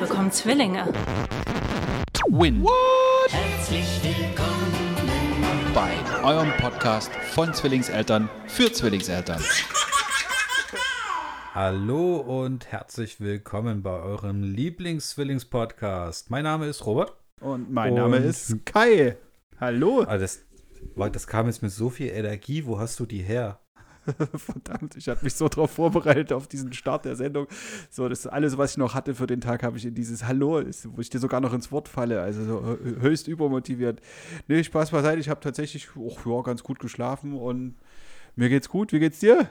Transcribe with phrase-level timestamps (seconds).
[0.00, 0.86] bekommen Zwillinge.
[2.28, 2.66] Win.
[3.28, 4.72] Herzlich willkommen
[5.74, 5.92] bei
[6.24, 9.42] eurem Podcast von Zwillingseltern für Zwillingseltern.
[11.54, 16.30] Hallo und herzlich willkommen bei eurem Lieblings-Zwillings-Podcast.
[16.30, 17.12] Mein Name ist Robert.
[17.40, 19.18] Und mein Name ist Kai.
[19.60, 20.04] Hallo.
[20.04, 22.64] Also das, das kam jetzt mit so viel Energie.
[22.64, 23.59] Wo hast du die her?
[24.34, 27.46] Verdammt, ich hatte mich so darauf vorbereitet, auf diesen Start der Sendung.
[27.90, 30.62] So, das alles, was ich noch hatte für den Tag, habe ich in dieses Hallo,
[30.84, 32.22] wo ich dir sogar noch ins Wort falle.
[32.22, 34.00] Also so höchst übermotiviert.
[34.48, 35.20] Nee, Spaß beiseite.
[35.20, 37.76] Ich habe tatsächlich auch ja, ganz gut geschlafen und
[38.36, 38.92] mir geht's gut.
[38.92, 39.48] Wie geht's dir?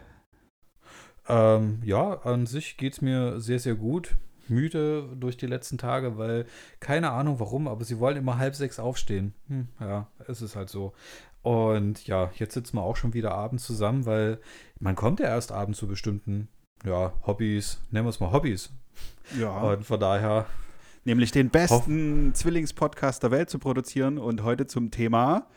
[1.27, 4.15] Ähm, ja, an sich geht's mir sehr, sehr gut.
[4.49, 6.45] Müde durch die letzten Tage, weil
[6.79, 9.33] keine Ahnung warum, aber sie wollen immer halb sechs aufstehen.
[9.47, 10.93] Hm, ja, es ist halt so.
[11.41, 14.39] Und ja, jetzt sitzen wir auch schon wieder abends zusammen, weil
[14.79, 16.49] man kommt ja erst abends zu bestimmten
[16.85, 18.71] ja, Hobbys, nennen wir es mal Hobbys.
[19.37, 19.57] Ja.
[19.59, 20.45] Und von daher.
[21.05, 25.47] Nämlich den besten Zwillingspodcast der Welt zu produzieren und heute zum Thema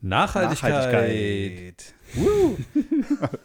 [0.00, 0.72] Nachhaltigkeit.
[0.72, 1.94] Nachhaltigkeit.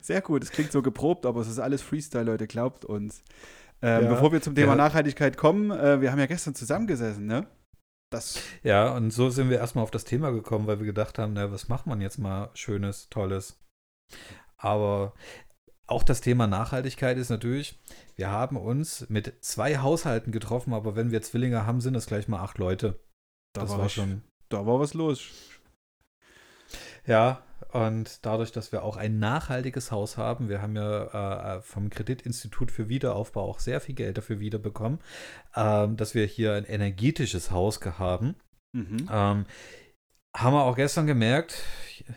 [0.00, 3.22] Sehr gut, es klingt so geprobt, aber es ist alles Freestyle, Leute, glaubt uns.
[3.82, 4.08] Ähm, ja.
[4.10, 4.76] Bevor wir zum Thema ja.
[4.76, 7.46] Nachhaltigkeit kommen, äh, wir haben ja gestern zusammengesessen, ne?
[8.12, 11.32] Das ja, und so sind wir erstmal auf das Thema gekommen, weil wir gedacht haben,
[11.32, 13.58] na, was macht man jetzt mal Schönes, Tolles.
[14.56, 15.14] Aber
[15.86, 17.78] auch das Thema Nachhaltigkeit ist natürlich,
[18.16, 22.28] wir haben uns mit zwei Haushalten getroffen, aber wenn wir Zwillinge haben, sind es gleich
[22.28, 23.00] mal acht Leute.
[23.52, 24.22] Das war, war schon.
[24.48, 25.28] Da war was los.
[27.06, 27.42] Ja,
[27.72, 32.70] und dadurch, dass wir auch ein nachhaltiges Haus haben, wir haben ja äh, vom Kreditinstitut
[32.70, 34.98] für Wiederaufbau auch sehr viel Geld dafür wiederbekommen,
[35.54, 38.36] äh, dass wir hier ein energetisches Haus haben.
[38.76, 39.08] Mhm.
[39.10, 39.46] Ähm,
[40.36, 41.62] haben wir auch gestern gemerkt,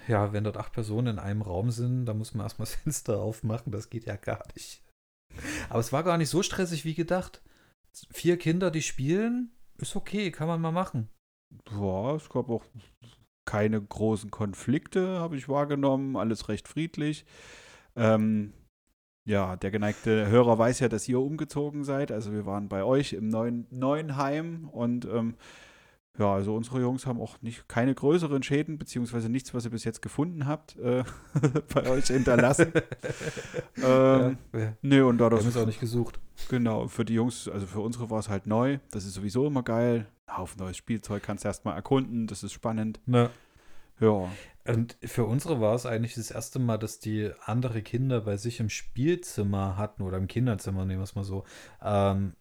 [0.07, 3.19] ja, wenn dort acht Personen in einem Raum sind, da muss man erstmal das Fenster
[3.19, 4.83] aufmachen, das geht ja gar nicht.
[5.69, 7.41] Aber es war gar nicht so stressig wie gedacht.
[8.11, 11.09] Vier Kinder, die spielen, ist okay, kann man mal machen.
[11.71, 12.65] Ja, es gab auch
[13.45, 16.17] keine großen Konflikte, habe ich wahrgenommen.
[16.17, 17.25] Alles recht friedlich.
[17.95, 18.53] Ähm,
[19.25, 22.11] ja, der geneigte Hörer weiß ja, dass ihr umgezogen seid.
[22.11, 25.35] Also wir waren bei euch im neuen, neuen Heim und ähm,
[26.17, 29.83] ja, also unsere Jungs haben auch nicht keine größeren Schäden, beziehungsweise nichts, was ihr bis
[29.83, 31.03] jetzt gefunden habt, äh,
[31.73, 32.71] bei euch hinterlassen.
[33.77, 34.73] ähm, ja, ja.
[34.81, 35.41] Nee, und da das.
[35.41, 36.19] Wir haben es auch nicht gesucht.
[36.49, 38.79] Genau, für die Jungs, also für unsere war es halt neu.
[38.91, 40.07] Das ist sowieso immer geil.
[40.27, 43.01] Ein Haufen neues Spielzeug kannst du erstmal erkunden, das ist spannend.
[43.05, 43.29] Na.
[43.99, 44.29] Ja.
[44.67, 48.59] Und für unsere war es eigentlich das erste Mal, dass die andere Kinder bei sich
[48.59, 51.43] im Spielzimmer hatten oder im Kinderzimmer, nehmen wir es mal so.
[51.81, 52.35] Ähm,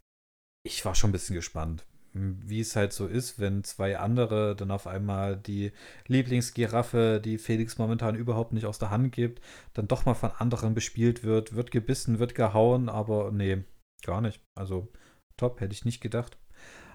[0.63, 4.71] ich war schon ein bisschen gespannt wie es halt so ist, wenn zwei andere dann
[4.71, 5.73] auf einmal die
[6.07, 9.41] Lieblingsgiraffe, die Felix momentan überhaupt nicht aus der Hand gibt,
[9.73, 13.63] dann doch mal von anderen bespielt wird, wird gebissen, wird gehauen, aber nee,
[14.03, 14.41] gar nicht.
[14.55, 14.87] Also
[15.35, 16.37] top, hätte ich nicht gedacht.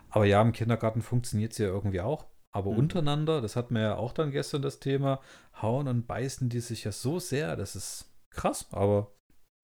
[0.09, 2.27] Aber ja, im Kindergarten funktioniert es ja irgendwie auch.
[2.51, 2.79] Aber mhm.
[2.79, 5.21] untereinander, das hatten wir ja auch dann gestern das Thema,
[5.61, 9.13] hauen und beißen die sich ja so sehr, das ist krass, aber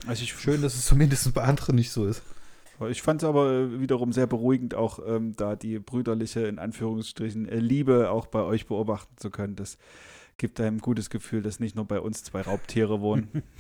[0.06, 2.22] also ich, schön, dass es zumindest bei anderen nicht so ist.
[2.90, 7.48] Ich fand es aber äh, wiederum sehr beruhigend, auch ähm, da die brüderliche, in Anführungsstrichen,
[7.48, 9.56] äh, Liebe auch bei euch beobachten zu können.
[9.56, 9.78] Das
[10.36, 13.42] gibt einem ein gutes Gefühl, dass nicht nur bei uns zwei Raubtiere wohnen.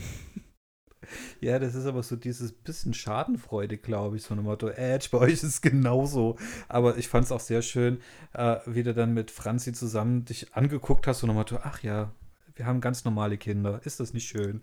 [1.40, 5.18] Ja, das ist aber so dieses bisschen Schadenfreude, glaube ich, so ein Motto, Edge, bei
[5.18, 6.36] euch ist es genauso.
[6.68, 8.00] Aber ich fand es auch sehr schön,
[8.32, 12.12] äh, wie du dann mit Franzi zusammen dich angeguckt hast, so ein Motto, ach ja,
[12.54, 13.80] wir haben ganz normale Kinder.
[13.84, 14.62] Ist das nicht schön?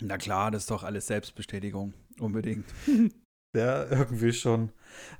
[0.00, 1.94] Na klar, das ist doch alles Selbstbestätigung.
[2.18, 2.66] Unbedingt.
[3.54, 4.72] Ja, irgendwie schon.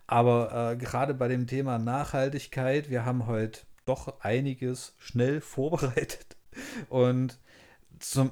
[0.06, 6.37] Aber äh, gerade bei dem Thema Nachhaltigkeit, wir haben heute doch einiges schnell vorbereitet.
[6.88, 7.38] Und
[7.98, 8.31] zum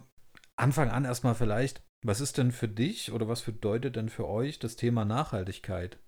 [0.56, 4.58] Anfang an erstmal vielleicht, was ist denn für dich oder was bedeutet denn für euch
[4.58, 5.98] das Thema Nachhaltigkeit?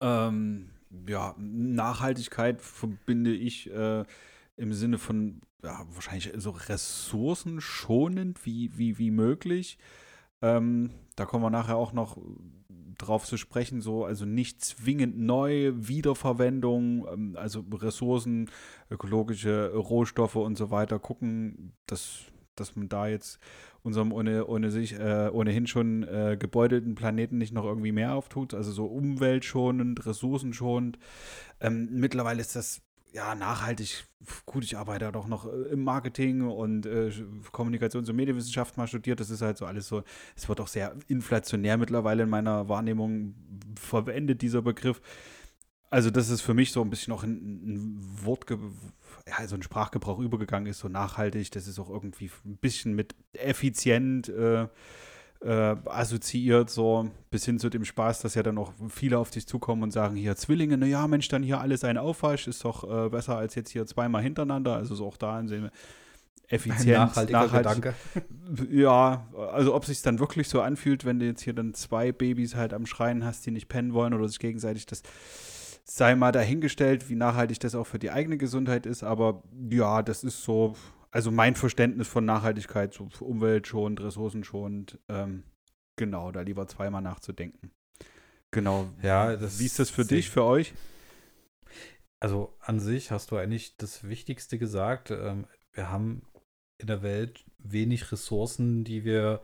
[0.00, 0.70] Ähm,
[1.06, 4.04] ja, Nachhaltigkeit verbinde ich äh,
[4.56, 9.78] im Sinne von ja, wahrscheinlich so ressourcenschonend wie, wie, wie möglich.
[10.42, 12.16] Ähm, da kommen wir nachher auch noch
[12.98, 18.50] drauf zu sprechen, so, also nicht zwingend neu, Wiederverwendung, ähm, also Ressourcen,
[18.90, 22.24] ökologische Rohstoffe und so weiter, gucken, dass,
[22.56, 23.38] dass man da jetzt
[23.82, 28.52] unserem ohne, ohne sich, äh, ohnehin schon äh, gebeutelten Planeten nicht noch irgendwie mehr auftut,
[28.52, 30.98] also so umweltschonend, ressourcenschonend.
[31.60, 32.82] Ähm, mittlerweile ist das
[33.12, 34.06] ja, nachhaltig,
[34.46, 37.10] gut, ich arbeite doch noch äh, im Marketing und äh,
[37.52, 39.20] Kommunikations- und Medienwissenschaft mal studiert.
[39.20, 40.02] Das ist halt so alles so,
[40.36, 43.34] es wird auch sehr inflationär mittlerweile in meiner Wahrnehmung
[43.76, 45.00] verwendet, dieser Begriff.
[45.90, 48.44] Also, das ist für mich so ein bisschen noch ein, ein Wort,
[49.26, 51.50] ja, so ein Sprachgebrauch übergegangen ist, so nachhaltig.
[51.52, 54.68] Das ist auch irgendwie ein bisschen mit effizient äh,
[55.40, 59.46] äh, assoziiert, so bis hin zu dem Spaß, dass ja dann auch viele auf dich
[59.46, 63.08] zukommen und sagen, hier Zwillinge, naja, Mensch, dann hier alles ein Aufwasch, ist doch äh,
[63.08, 64.74] besser als jetzt hier zweimal hintereinander.
[64.74, 65.70] Also so auch da sehen wir
[66.48, 67.82] effizient, nachhaltiger nachhaltig.
[67.82, 67.94] Gedanke.
[68.70, 72.54] Ja, also ob sich dann wirklich so anfühlt, wenn du jetzt hier dann zwei Babys
[72.54, 75.02] halt am Schreien hast, die nicht pennen wollen oder sich gegenseitig das
[75.84, 80.22] sei mal dahingestellt, wie nachhaltig das auch für die eigene Gesundheit ist, aber ja, das
[80.22, 80.74] ist so,
[81.10, 85.44] also mein Verständnis von Nachhaltigkeit, so umweltschonend, ressourcenschonend, ähm,
[85.96, 87.70] genau, da lieber zweimal nachzudenken.
[88.50, 88.88] Genau.
[89.02, 90.72] Ja, das Wie ist das für dich, für euch?
[92.20, 95.10] Also an sich hast du eigentlich das Wichtigste gesagt.
[95.10, 96.22] Ähm, wir haben
[96.78, 99.42] in der Welt wenig Ressourcen, die wir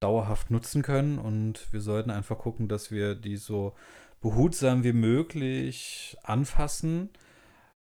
[0.00, 3.74] dauerhaft nutzen können und wir sollten einfach gucken, dass wir die so
[4.20, 7.10] behutsam wie möglich anfassen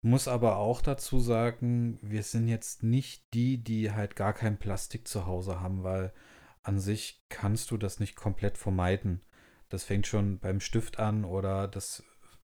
[0.05, 5.09] muss aber auch dazu sagen, wir sind jetzt nicht die, die halt gar kein Plastik
[5.09, 6.13] zu Hause haben, weil
[6.63, 9.23] an sich kannst du das nicht komplett vermeiden.
[9.71, 12.05] Das fängt schon beim Stift an oder das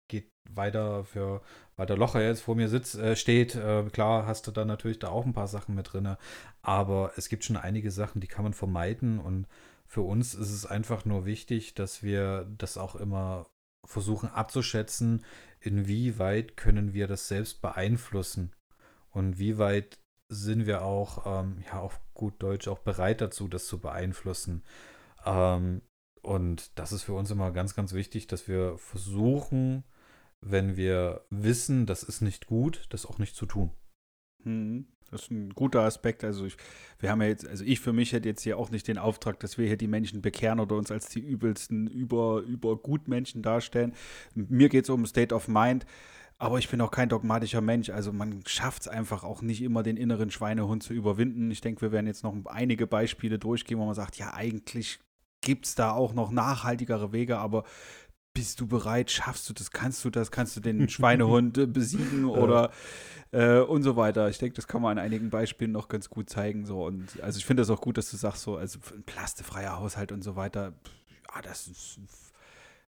[0.07, 1.41] geht weiter für,
[1.75, 3.55] weil der Locher jetzt vor mir sitzt, äh, steht.
[3.55, 6.15] Äh, klar hast du da natürlich da auch ein paar Sachen mit drin,
[6.61, 9.47] aber es gibt schon einige Sachen, die kann man vermeiden und
[9.87, 13.47] für uns ist es einfach nur wichtig, dass wir das auch immer
[13.85, 15.23] versuchen abzuschätzen,
[15.59, 18.53] inwieweit können wir das selbst beeinflussen
[19.11, 19.99] und wie weit
[20.29, 24.63] sind wir auch, ähm, ja, auf gut Deutsch auch bereit dazu, das zu beeinflussen.
[25.25, 25.81] Ähm,
[26.21, 29.85] und das ist für uns immer ganz, ganz wichtig, dass wir versuchen,
[30.41, 33.71] wenn wir wissen, das ist nicht gut, das auch nicht zu tun.
[34.47, 34.85] Hm.
[35.09, 36.23] Das ist ein guter Aspekt.
[36.23, 36.57] Also ich,
[36.99, 39.39] wir haben ja jetzt, also ich für mich hätte jetzt hier auch nicht den Auftrag,
[39.39, 43.93] dass wir hier die Menschen bekehren oder uns als die übelsten über, über Gutmenschen darstellen.
[44.35, 45.85] Mir geht es um State of Mind.
[46.39, 47.89] Aber ich bin auch kein dogmatischer Mensch.
[47.89, 51.49] Also man schafft es einfach auch nicht immer, den inneren Schweinehund zu überwinden.
[51.49, 54.99] Ich denke, wir werden jetzt noch einige Beispiele durchgehen, wo man sagt, ja, eigentlich
[55.41, 57.63] gibt es da auch noch nachhaltigere Wege, aber
[58.37, 62.25] bist du bereit, schaffst du das, kannst du das, kannst du den Schweinehund äh, besiegen
[62.25, 62.71] oder
[63.31, 64.29] äh, und so weiter.
[64.29, 66.63] Ich denke, das kann man an einigen Beispielen noch ganz gut zeigen.
[66.63, 66.85] So.
[66.85, 70.11] Und also ich finde das auch gut, dass du sagst, so, also ein plastefreier Haushalt
[70.11, 70.73] und so weiter,
[71.33, 71.99] ja, das ist.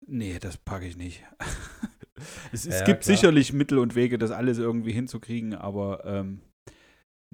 [0.06, 1.22] Nee, das packe ich nicht.
[2.52, 3.16] es, es ja, gibt klar.
[3.16, 6.40] sicherlich Mittel und Wege, das alles irgendwie hinzukriegen, aber ähm,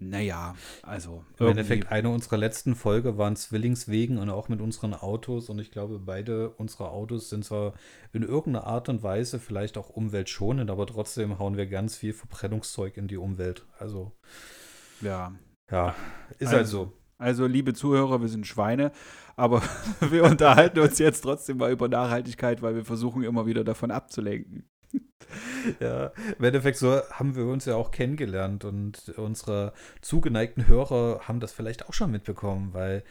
[0.01, 1.25] naja, also.
[1.39, 5.51] Im Endeffekt, eine unserer letzten Folge waren Zwillingswegen und auch mit unseren Autos.
[5.51, 7.75] Und ich glaube, beide unsere Autos sind zwar
[8.13, 12.97] in irgendeiner Art und Weise vielleicht auch umweltschonend, aber trotzdem hauen wir ganz viel Verbrennungszeug
[12.97, 13.67] in die Umwelt.
[13.79, 14.13] Also.
[15.03, 15.33] Ja.
[15.71, 15.95] Ja,
[16.39, 16.93] ist also, halt so.
[17.19, 18.93] Also, liebe Zuhörer, wir sind Schweine,
[19.37, 19.63] aber
[20.01, 24.65] wir unterhalten uns jetzt trotzdem mal über Nachhaltigkeit, weil wir versuchen immer wieder davon abzulenken.
[25.81, 31.41] ja, im Endeffekt so haben wir uns ja auch kennengelernt und unsere zugeneigten Hörer haben
[31.41, 33.05] das vielleicht auch schon mitbekommen, weil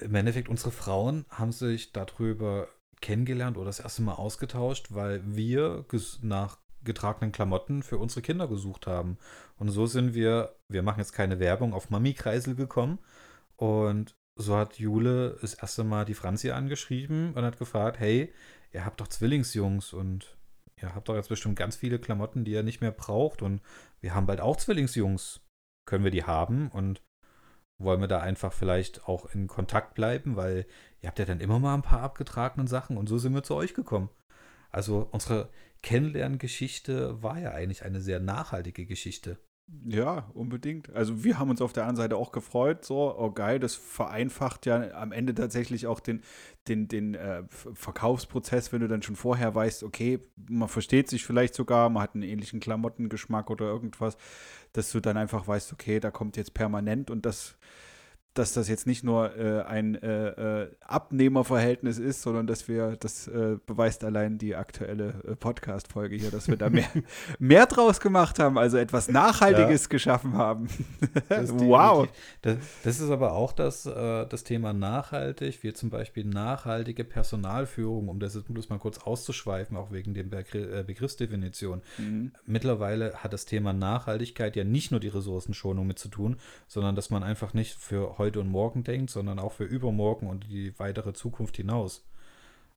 [0.00, 2.68] im Endeffekt unsere Frauen haben sich darüber
[3.00, 5.84] kennengelernt oder das erste Mal ausgetauscht, weil wir
[6.22, 9.18] nach getragenen Klamotten für unsere Kinder gesucht haben.
[9.56, 12.98] Und so sind wir, wir machen jetzt keine Werbung, auf Mami-Kreisel gekommen.
[13.56, 18.32] Und so hat Jule das erste Mal die Franzi angeschrieben und hat gefragt, hey,
[18.72, 20.36] ihr habt doch Zwillingsjungs und
[20.82, 23.60] ihr habt doch jetzt bestimmt ganz viele Klamotten, die ihr nicht mehr braucht und
[24.00, 25.40] wir haben bald auch Zwillingsjungs.
[25.86, 27.02] Können wir die haben und
[27.78, 30.66] wollen wir da einfach vielleicht auch in Kontakt bleiben, weil
[31.00, 33.54] ihr habt ja dann immer mal ein paar abgetragene Sachen und so sind wir zu
[33.54, 34.10] euch gekommen.
[34.70, 35.50] Also unsere
[35.82, 39.38] Kennenlerngeschichte war ja eigentlich eine sehr nachhaltige Geschichte.
[39.84, 40.94] Ja, unbedingt.
[40.94, 44.66] Also wir haben uns auf der anderen Seite auch gefreut, so, oh geil, das vereinfacht
[44.66, 46.22] ja am Ende tatsächlich auch den,
[46.68, 51.54] den, den äh, Verkaufsprozess, wenn du dann schon vorher weißt, okay, man versteht sich vielleicht
[51.54, 54.16] sogar, man hat einen ähnlichen Klamottengeschmack oder irgendwas,
[54.72, 57.56] dass du dann einfach weißt, okay, da kommt jetzt permanent und das
[58.34, 63.28] dass das jetzt nicht nur äh, ein äh, äh, Abnehmerverhältnis ist, sondern dass wir, das
[63.28, 66.88] äh, beweist allein die aktuelle äh, Podcast-Folge hier, dass wir da mehr,
[67.38, 69.88] mehr draus gemacht haben, also etwas Nachhaltiges ja.
[69.88, 70.68] geschaffen haben.
[71.28, 72.08] wow.
[72.40, 78.08] Das, das, ist aber auch das, äh, das Thema nachhaltig, wie zum Beispiel nachhaltige Personalführung,
[78.08, 81.82] um das jetzt bloß mal kurz auszuschweifen, auch wegen der Begr Begriffsdefinition.
[81.98, 82.32] Mhm.
[82.46, 86.36] Mittlerweile hat das Thema Nachhaltigkeit ja nicht nur die Ressourcenschonung mit zu tun,
[86.66, 90.48] sondern dass man einfach nicht für heute und morgen denkt, sondern auch für übermorgen und
[90.48, 92.04] die weitere Zukunft hinaus.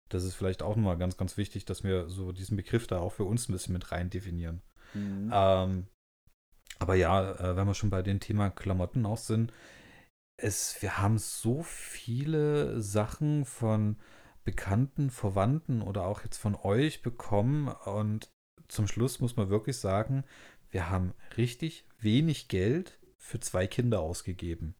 [0.09, 3.11] Das ist vielleicht auch nochmal ganz, ganz wichtig, dass wir so diesen Begriff da auch
[3.11, 4.61] für uns ein bisschen mit rein definieren.
[4.93, 5.31] Mhm.
[5.31, 5.87] Ähm,
[6.79, 9.53] aber ja, äh, wenn wir schon bei dem Thema Klamotten auch sind,
[10.37, 13.97] es, wir haben so viele Sachen von
[14.43, 18.29] Bekannten, Verwandten oder auch jetzt von euch bekommen und
[18.67, 20.23] zum Schluss muss man wirklich sagen,
[20.71, 24.75] wir haben richtig wenig Geld für zwei Kinder ausgegeben.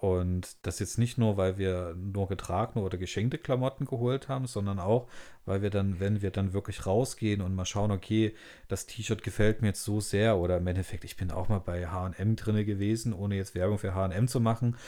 [0.00, 4.78] Und das jetzt nicht nur, weil wir nur getragene oder geschenkte Klamotten geholt haben, sondern
[4.78, 5.08] auch,
[5.44, 8.34] weil wir dann, wenn wir dann wirklich rausgehen und mal schauen, okay,
[8.68, 11.86] das T-Shirt gefällt mir jetzt so sehr oder im Endeffekt, ich bin auch mal bei
[11.86, 14.78] H&M drinne gewesen, ohne jetzt Werbung für H&M zu machen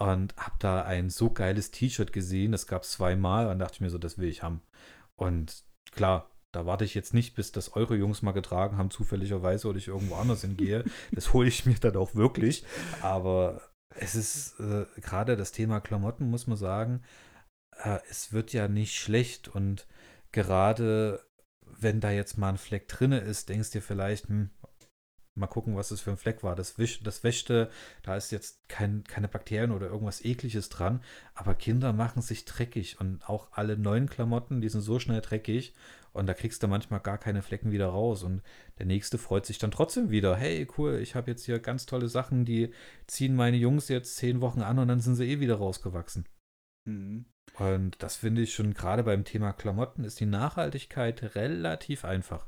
[0.00, 3.80] und habe da ein so geiles T-Shirt gesehen, das gab es zweimal und dachte ich
[3.80, 4.60] mir so, das will ich haben.
[5.16, 9.66] Und klar, da warte ich jetzt nicht, bis das eure Jungs mal getragen haben, zufälligerweise,
[9.66, 10.84] oder ich irgendwo anders hingehe.
[11.12, 12.64] Das hole ich mir dann auch wirklich.
[13.00, 17.02] Aber es ist äh, gerade das Thema Klamotten, muss man sagen,
[17.82, 19.48] äh, es wird ja nicht schlecht.
[19.48, 19.86] Und
[20.32, 21.24] gerade
[21.62, 24.50] wenn da jetzt mal ein Fleck drinne ist, denkst du dir vielleicht, hm,
[25.38, 26.54] mal gucken, was das für ein Fleck war.
[26.56, 27.70] Das, Wisch, das wäschte,
[28.02, 31.02] da ist jetzt kein, keine Bakterien oder irgendwas ekliges dran,
[31.34, 35.74] aber Kinder machen sich dreckig und auch alle neuen Klamotten, die sind so schnell dreckig
[36.12, 38.22] und da kriegst du manchmal gar keine Flecken wieder raus.
[38.22, 38.42] Und
[38.78, 40.36] der nächste freut sich dann trotzdem wieder.
[40.36, 42.72] Hey, cool, ich habe jetzt hier ganz tolle Sachen, die
[43.06, 46.26] ziehen meine Jungs jetzt zehn Wochen an und dann sind sie eh wieder rausgewachsen.
[46.86, 47.26] Mhm.
[47.58, 52.46] Und das finde ich schon gerade beim Thema Klamotten ist die Nachhaltigkeit relativ einfach.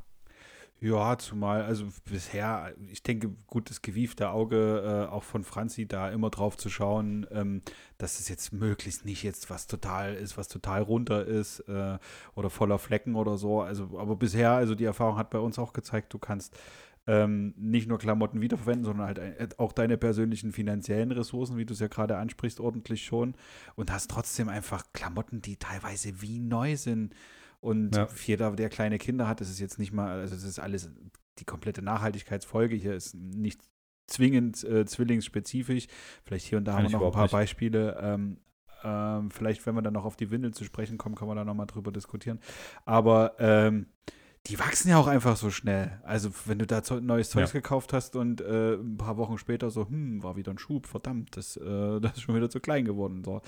[0.82, 6.10] Ja, zumal, also bisher, ich denke, gut, das gewiefte Auge äh, auch von Franzi da
[6.10, 7.60] immer drauf zu schauen, ähm,
[7.98, 11.98] dass es jetzt möglichst nicht jetzt was total ist, was total runter ist äh,
[12.34, 13.60] oder voller Flecken oder so.
[13.60, 16.58] Also, aber bisher, also die Erfahrung hat bei uns auch gezeigt, du kannst
[17.06, 21.74] ähm, nicht nur Klamotten wiederverwenden, sondern halt äh, auch deine persönlichen finanziellen Ressourcen, wie du
[21.74, 23.34] es ja gerade ansprichst, ordentlich schon
[23.74, 27.14] und hast trotzdem einfach Klamotten, die teilweise wie neu sind
[27.60, 28.08] und ja.
[28.26, 30.90] jeder, der kleine Kinder hat, das ist jetzt nicht mal, also es ist alles
[31.38, 32.74] die komplette Nachhaltigkeitsfolge.
[32.74, 33.60] Hier ist nicht
[34.06, 35.86] zwingend äh, zwillingsspezifisch.
[36.24, 37.32] Vielleicht hier und da Kann haben wir noch ein paar nicht.
[37.32, 37.98] Beispiele.
[38.00, 38.38] Ähm,
[38.82, 41.44] ähm, vielleicht, wenn wir dann noch auf die Windeln zu sprechen kommen, können wir da
[41.44, 42.40] nochmal drüber diskutieren.
[42.84, 43.86] Aber ähm,
[44.46, 46.00] die wachsen ja auch einfach so schnell.
[46.02, 47.60] Also, wenn du da neues Zeugs ja.
[47.60, 51.36] gekauft hast und äh, ein paar Wochen später so, hm, war wieder ein Schub, verdammt,
[51.36, 51.60] das, äh,
[52.00, 53.22] das ist schon wieder zu klein geworden.
[53.22, 53.42] So.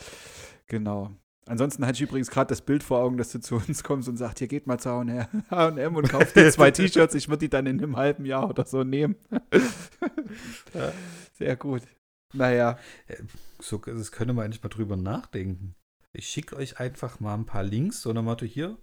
[0.66, 1.12] Genau.
[1.46, 4.16] Ansonsten hatte ich übrigens gerade das Bild vor Augen, dass du zu uns kommst und
[4.16, 7.14] sagst, hier geht mal zu H&M und kauft dir zwei T-Shirts.
[7.14, 9.16] Ich würde die dann in einem halben Jahr oder so nehmen.
[10.74, 10.92] ja,
[11.34, 11.82] sehr gut.
[12.32, 12.78] Naja.
[13.60, 15.74] So, das könnte man eigentlich mal drüber nachdenken.
[16.12, 18.76] Ich schicke euch einfach mal ein paar Links, so eine Motto hier.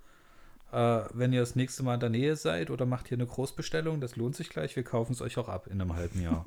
[0.72, 4.02] Äh, wenn ihr das nächste Mal in der Nähe seid oder macht hier eine Großbestellung,
[4.02, 4.76] das lohnt sich gleich.
[4.76, 6.46] Wir kaufen es euch auch ab in einem halben Jahr.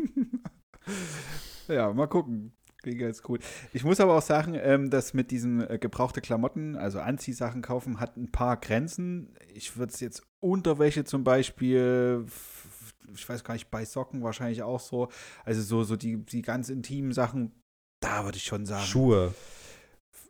[1.68, 2.52] ja, mal gucken.
[2.82, 3.38] Klingt ganz cool.
[3.72, 8.00] Ich muss aber auch sagen, ähm, dass mit diesen äh, gebrauchte Klamotten, also Anziehsachen kaufen,
[8.00, 9.36] hat ein paar Grenzen.
[9.54, 12.26] Ich würde es jetzt Unterwäsche zum Beispiel,
[13.14, 15.08] ich weiß gar nicht, bei Socken wahrscheinlich auch so.
[15.44, 17.52] Also so, so die, die ganz intimen Sachen,
[18.00, 18.84] da würde ich schon sagen.
[18.84, 19.34] Schuhe.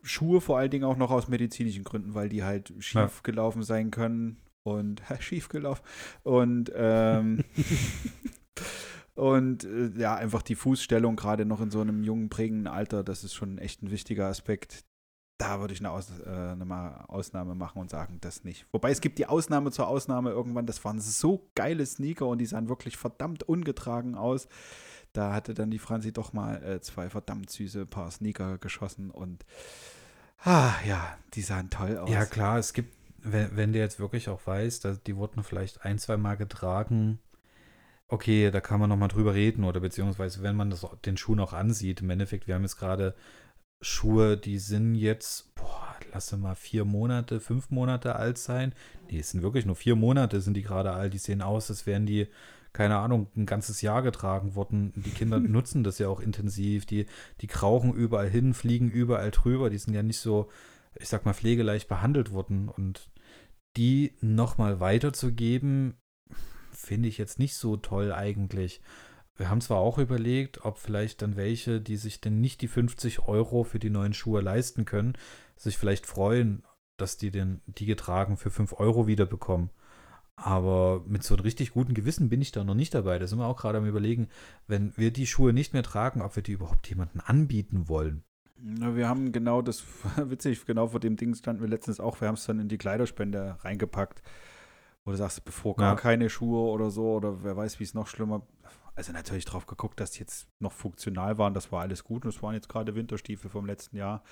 [0.02, 3.11] Schuhe vor allen Dingen auch noch aus medizinischen Gründen, weil die halt schief ja.
[3.23, 5.82] gelaufen sein können und schief gelaufen.
[6.23, 7.44] Und ähm,
[9.14, 13.25] Und äh, ja, einfach die Fußstellung, gerade noch in so einem jungen, prägenden Alter, das
[13.25, 14.85] ist schon echt ein wichtiger Aspekt.
[15.38, 18.66] Da würde ich eine, Aus, äh, eine Ausnahme machen und sagen, das nicht.
[18.73, 22.47] Wobei es gibt die Ausnahme zur Ausnahme irgendwann, das waren so geile Sneaker und die
[22.47, 24.49] sahen wirklich verdammt ungetragen aus.
[25.12, 29.45] Da hatte dann die Franzi doch mal äh, zwei verdammt süße Paar Sneaker geschossen und
[30.42, 32.09] ah, ja, die sahen toll aus.
[32.09, 35.99] Ja, klar, es gibt, wenn, wenn du jetzt wirklich auch weißt, die wurden vielleicht ein,
[35.99, 37.19] zwei Mal getragen
[38.12, 41.54] okay, da kann man nochmal drüber reden oder beziehungsweise wenn man das, den Schuh noch
[41.54, 43.14] ansieht, im Endeffekt, wir haben jetzt gerade
[43.81, 48.75] Schuhe, die sind jetzt, boah, lasse mal vier Monate, fünf Monate alt sein.
[49.11, 51.14] Nee, es sind wirklich nur vier Monate sind die gerade alt.
[51.14, 52.28] Die sehen aus, als wären die,
[52.75, 54.92] keine Ahnung, ein ganzes Jahr getragen worden.
[54.95, 56.85] Die Kinder nutzen das ja auch intensiv.
[56.85, 57.07] Die,
[57.40, 59.71] die krauchen überall hin, fliegen überall drüber.
[59.71, 60.50] Die sind ja nicht so,
[60.95, 62.69] ich sag mal, pflegeleicht behandelt worden.
[62.69, 63.11] Und
[63.76, 65.95] die nochmal weiterzugeben,
[66.83, 68.81] finde ich jetzt nicht so toll eigentlich.
[69.37, 73.27] Wir haben zwar auch überlegt, ob vielleicht dann welche, die sich denn nicht die 50
[73.27, 75.15] Euro für die neuen Schuhe leisten können,
[75.57, 76.62] sich vielleicht freuen,
[76.99, 79.71] dass die den, die getragen für 5 Euro wiederbekommen.
[80.37, 83.19] Aber mit so einem richtig guten Gewissen bin ich da noch nicht dabei.
[83.19, 84.29] Da sind wir auch gerade am Überlegen,
[84.67, 88.25] wenn wir die Schuhe nicht mehr tragen, ob wir die überhaupt jemandem anbieten wollen.
[88.57, 89.85] Na, wir haben genau das,
[90.17, 92.79] witzig, genau vor dem Ding standen wir letztens auch, wir haben es dann in die
[92.79, 94.23] Kleiderspende reingepackt.
[95.04, 96.00] Wo du sagst, bevor gar ja.
[96.00, 98.47] keine Schuhe oder so, oder wer weiß, wie es noch schlimmer.
[98.94, 102.25] Also natürlich drauf geguckt, dass die jetzt noch funktional waren, das war alles gut.
[102.25, 104.23] Und es waren jetzt gerade Winterstiefel vom letzten Jahr.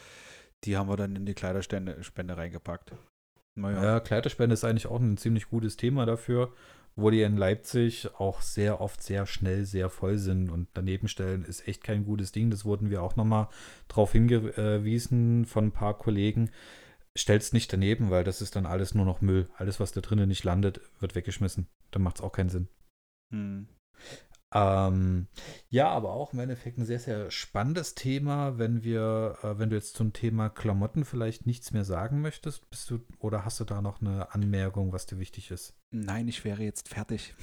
[0.65, 2.93] Die haben wir dann in die Kleiderspende Spende reingepackt.
[3.57, 3.83] Naja.
[3.83, 6.53] Ja, Kleiderspende ist eigentlich auch ein ziemlich gutes Thema dafür,
[6.95, 11.45] wo die in Leipzig auch sehr oft sehr schnell sehr voll sind und daneben stellen
[11.45, 12.51] ist echt kein gutes Ding.
[12.51, 13.49] Das wurden wir auch nochmal
[13.89, 16.51] drauf hingewiesen von ein paar Kollegen
[17.17, 19.49] stell's nicht daneben, weil das ist dann alles nur noch Müll.
[19.57, 21.69] Alles, was da drinnen nicht landet, wird weggeschmissen.
[21.91, 22.69] Dann macht es auch keinen Sinn.
[23.33, 23.69] Hm.
[24.53, 25.29] Ähm,
[25.69, 29.77] ja, aber auch im Endeffekt ein sehr, sehr spannendes Thema, wenn wir, äh, wenn du
[29.77, 33.81] jetzt zum Thema Klamotten vielleicht nichts mehr sagen möchtest, bist du oder hast du da
[33.81, 35.79] noch eine Anmerkung, was dir wichtig ist?
[35.93, 37.35] Nein, ich wäre jetzt fertig.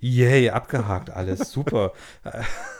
[0.00, 1.92] Yay, abgehakt alles, super.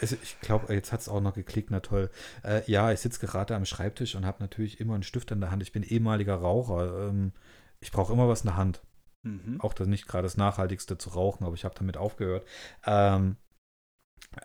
[0.00, 2.10] Also ich glaube, jetzt hat es auch noch geklickt, na toll.
[2.42, 5.50] Äh, ja, ich sitze gerade am Schreibtisch und habe natürlich immer einen Stift in der
[5.50, 5.62] Hand.
[5.62, 7.08] Ich bin ehemaliger Raucher.
[7.08, 7.32] Ähm,
[7.80, 8.82] ich brauche immer was in der Hand.
[9.22, 9.60] Mhm.
[9.60, 12.46] Auch das nicht gerade das Nachhaltigste zu rauchen, aber ich habe damit aufgehört.
[12.86, 13.36] Ähm,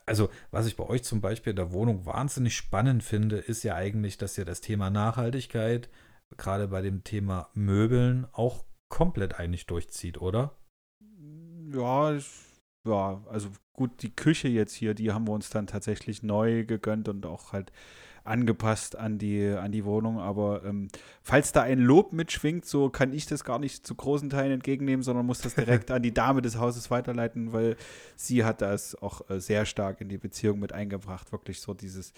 [0.05, 3.75] also, was ich bei euch zum Beispiel in der Wohnung wahnsinnig spannend finde, ist ja
[3.75, 5.89] eigentlich, dass ihr das Thema Nachhaltigkeit
[6.37, 10.57] gerade bei dem Thema Möbeln auch komplett eigentlich durchzieht, oder?
[11.71, 12.29] Ja, ich,
[12.85, 17.09] ja, also gut, die Küche jetzt hier, die haben wir uns dann tatsächlich neu gegönnt
[17.09, 17.71] und auch halt
[18.25, 20.19] angepasst an die, an die Wohnung.
[20.19, 20.87] Aber ähm,
[21.21, 25.03] falls da ein Lob mitschwingt, so kann ich das gar nicht zu großen Teilen entgegennehmen,
[25.03, 27.77] sondern muss das direkt an die Dame des Hauses weiterleiten, weil
[28.15, 31.31] sie hat das auch äh, sehr stark in die Beziehung mit eingebracht.
[31.31, 32.13] Wirklich so dieses,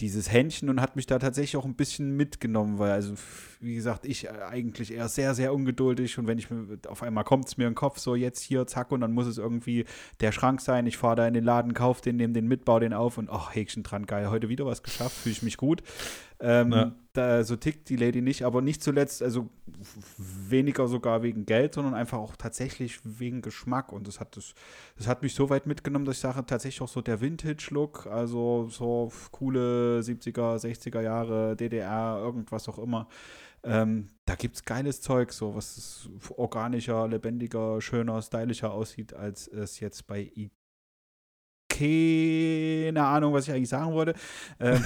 [0.00, 3.14] dieses Händchen und hat mich da tatsächlich auch ein bisschen mitgenommen, weil, also,
[3.60, 6.48] wie gesagt, ich äh, eigentlich eher sehr, sehr ungeduldig und wenn ich
[6.88, 9.38] auf einmal kommt es mir den Kopf, so jetzt hier, zack, und dann muss es
[9.38, 9.84] irgendwie
[10.20, 10.86] der Schrank sein.
[10.86, 13.30] Ich fahre da in den Laden, kaufe den, nehme den mit, baue den auf und,
[13.30, 15.82] ach, Häkchen dran, geil, heute wieder was geschafft, fühle ich mich gut.
[16.42, 16.94] Ähm, ja.
[17.12, 19.50] da, so tickt die Lady nicht, aber nicht zuletzt, also
[20.16, 23.92] weniger sogar wegen Geld, sondern einfach auch tatsächlich wegen Geschmack.
[23.92, 24.54] Und das hat, das,
[24.96, 28.68] das hat mich so weit mitgenommen, dass ich sage, tatsächlich auch so der Vintage-Look, also
[28.70, 33.06] so coole 70er, 60er Jahre, DDR, irgendwas auch immer.
[33.62, 39.80] Ähm, da gibt es geiles Zeug, so was organischer, lebendiger, schöner, stylischer aussieht, als es
[39.80, 40.20] jetzt bei
[41.70, 44.14] keine Ahnung, was ich eigentlich sagen wollte.
[44.58, 44.84] Ähm,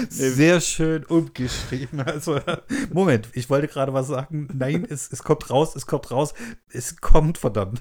[0.10, 2.00] Sehr schön umgeschrieben.
[2.00, 2.40] Also,
[2.92, 4.48] Moment, ich wollte gerade was sagen.
[4.52, 6.34] Nein, es, es kommt raus, es kommt raus,
[6.70, 7.80] es kommt verdammt.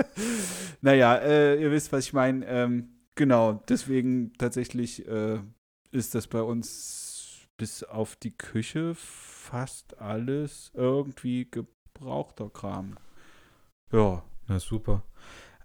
[0.80, 2.46] naja, äh, ihr wisst, was ich meine.
[2.46, 5.40] Ähm, genau, deswegen tatsächlich äh,
[5.90, 12.96] ist das bei uns bis auf die Küche fast alles irgendwie gebrauchter Kram.
[13.92, 14.22] Ja.
[14.48, 15.02] Na super.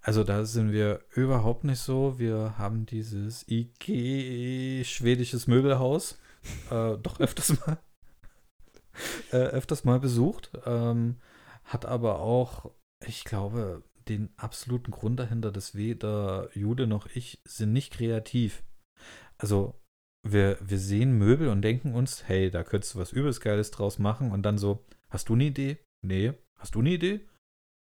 [0.03, 2.19] Also da sind wir überhaupt nicht so.
[2.19, 6.19] Wir haben dieses IG schwedisches Möbelhaus
[6.69, 7.79] äh, doch öfters mal
[9.31, 10.51] äh, öfters mal besucht.
[10.65, 11.17] Ähm,
[11.63, 12.71] hat aber auch,
[13.05, 18.63] ich glaube, den absoluten Grund dahinter, dass weder Jude noch ich sind nicht kreativ.
[19.37, 19.81] Also
[20.27, 23.99] wir, wir sehen Möbel und denken uns, hey, da könntest du was übelst Geiles draus
[23.99, 24.31] machen.
[24.31, 25.77] Und dann so, hast du eine Idee?
[26.05, 26.33] Nee.
[26.59, 27.25] Hast du eine Idee?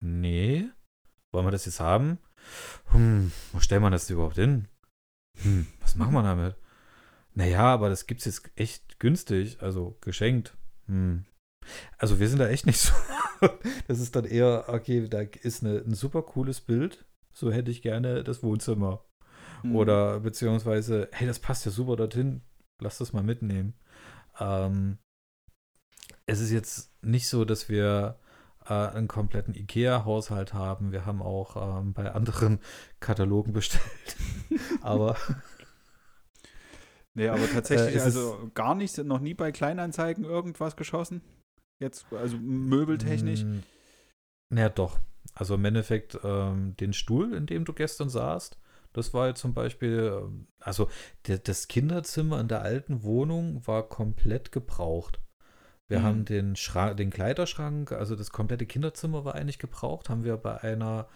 [0.04, 0.70] Nee.
[1.32, 2.20] Wollen wir das jetzt haben?
[2.92, 4.68] Hm, wo stellen wir das überhaupt hin?
[5.42, 6.56] Hm, was machen wir damit?
[7.34, 10.58] Naja, aber das gibt es jetzt echt günstig, also geschenkt.
[10.88, 11.26] Hm.
[11.98, 12.94] Also wir sind da echt nicht so.
[13.88, 17.06] das ist dann eher, okay, da ist eine, ein super cooles Bild.
[17.32, 19.06] So hätte ich gerne das Wohnzimmer.
[19.64, 19.76] Mhm.
[19.76, 22.42] Oder beziehungsweise, hey, das passt ja super dorthin.
[22.82, 23.74] Lass das mal mitnehmen.
[24.40, 24.98] Ähm,
[26.26, 28.20] es ist jetzt nicht so, dass wir
[28.70, 30.92] äh, einen kompletten IKEA-Haushalt haben.
[30.92, 32.60] Wir haben auch ähm, bei anderen
[33.00, 34.16] Katalogen bestellt.
[34.82, 35.18] aber.
[37.16, 41.22] Nee, aber tatsächlich, äh, also gar nichts, noch nie bei Kleinanzeigen irgendwas geschossen.
[41.80, 43.44] Jetzt, also möbeltechnisch.
[43.44, 43.60] Mm,
[44.50, 45.00] naja, doch.
[45.34, 48.60] Also im Endeffekt, ähm, den Stuhl, in dem du gestern saßt,
[48.94, 50.90] das war jetzt zum Beispiel, ähm, also
[51.24, 55.20] das Kinderzimmer in der alten Wohnung war komplett gebraucht.
[55.90, 56.04] Wir mhm.
[56.04, 60.62] haben den, Schrank, den Kleiderschrank, also das komplette Kinderzimmer war eigentlich gebraucht, haben wir bei
[60.62, 61.08] einer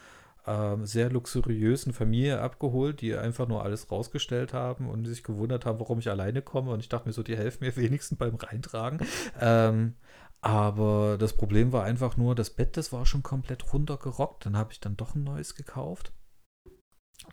[0.46, 5.80] ähm, sehr luxuriösen Familie abgeholt, die einfach nur alles rausgestellt haben und sich gewundert haben,
[5.80, 6.72] warum ich alleine komme.
[6.72, 9.00] Und ich dachte mir so, die helfen mir wenigstens beim Reintragen.
[9.40, 9.94] Ähm,
[10.42, 14.46] aber das Problem war einfach nur, das Bett, das war schon komplett runtergerockt.
[14.46, 16.12] Dann habe ich dann doch ein neues gekauft.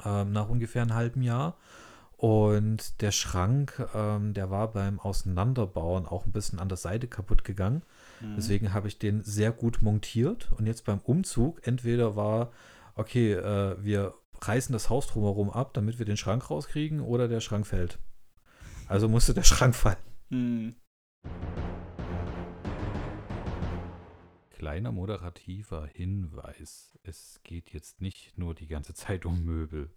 [0.04, 1.58] Ähm, nach ungefähr einem halben Jahr.
[2.20, 7.44] Und der Schrank, ähm, der war beim Auseinanderbauen auch ein bisschen an der Seite kaputt
[7.44, 7.82] gegangen.
[8.20, 8.34] Mhm.
[8.36, 10.52] Deswegen habe ich den sehr gut montiert.
[10.52, 12.52] Und jetzt beim Umzug, entweder war,
[12.94, 17.40] okay, äh, wir reißen das Haus drumherum ab, damit wir den Schrank rauskriegen, oder der
[17.40, 17.98] Schrank fällt.
[18.86, 19.96] Also musste der Schrank fallen.
[20.28, 20.74] Mhm.
[24.50, 26.98] Kleiner moderativer Hinweis.
[27.02, 29.88] Es geht jetzt nicht nur die ganze Zeit um Möbel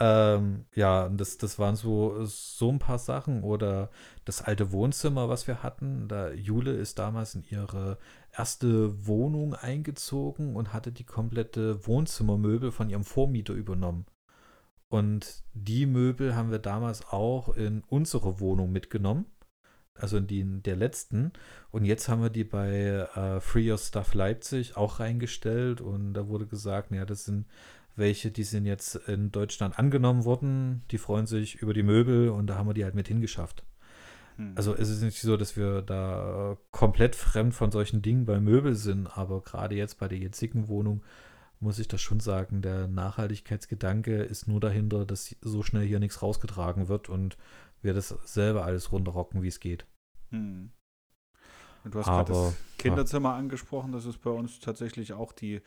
[0.00, 3.42] ähm, ja, das, das waren so, so ein paar Sachen.
[3.42, 3.90] Oder
[4.24, 6.08] das alte Wohnzimmer, was wir hatten.
[6.08, 7.98] Da Jule ist damals in ihre
[8.36, 14.06] erste Wohnung eingezogen und hatte die komplette Wohnzimmermöbel von ihrem Vormieter übernommen.
[14.88, 19.26] Und die Möbel haben wir damals auch in unsere Wohnung mitgenommen.
[19.98, 21.32] also in die, der letzten.
[21.70, 26.28] Und jetzt haben wir die bei äh, Free Your Stuff Leipzig auch reingestellt und da
[26.28, 27.46] wurde gesagt, ja, das sind
[27.96, 32.46] welche, die sind jetzt in Deutschland angenommen worden, die freuen sich über die Möbel und
[32.46, 33.64] da haben wir die halt mit hingeschafft.
[34.36, 34.52] Hm.
[34.54, 38.74] Also es ist nicht so, dass wir da komplett fremd von solchen Dingen bei Möbel
[38.74, 41.02] sind, aber gerade jetzt bei der jetzigen Wohnung
[41.58, 46.22] muss ich das schon sagen, der Nachhaltigkeitsgedanke ist nur dahinter, dass so schnell hier nichts
[46.22, 47.38] rausgetragen wird und
[47.80, 49.86] wir das selber alles runterrocken, wie es geht.
[50.30, 50.70] Hm.
[51.90, 53.36] Du hast gerade das Kinderzimmer ja.
[53.36, 55.62] angesprochen, das ist bei uns tatsächlich auch die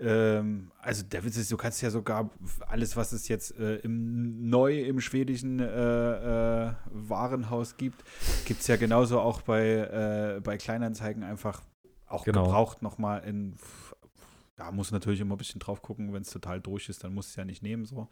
[0.00, 2.30] ähm, also der Witz ist, du kannst ja sogar
[2.68, 8.04] alles, was es jetzt äh, im neu im schwedischen äh, äh, Warenhaus gibt,
[8.44, 11.62] gibt es ja genauso auch bei, äh, bei Kleinanzeigen einfach
[12.06, 12.44] auch genau.
[12.44, 13.56] gebraucht nochmal in
[14.58, 17.28] da muss natürlich immer ein bisschen drauf gucken, wenn es total durch ist, dann muss
[17.28, 18.08] es ja nicht nehmen so.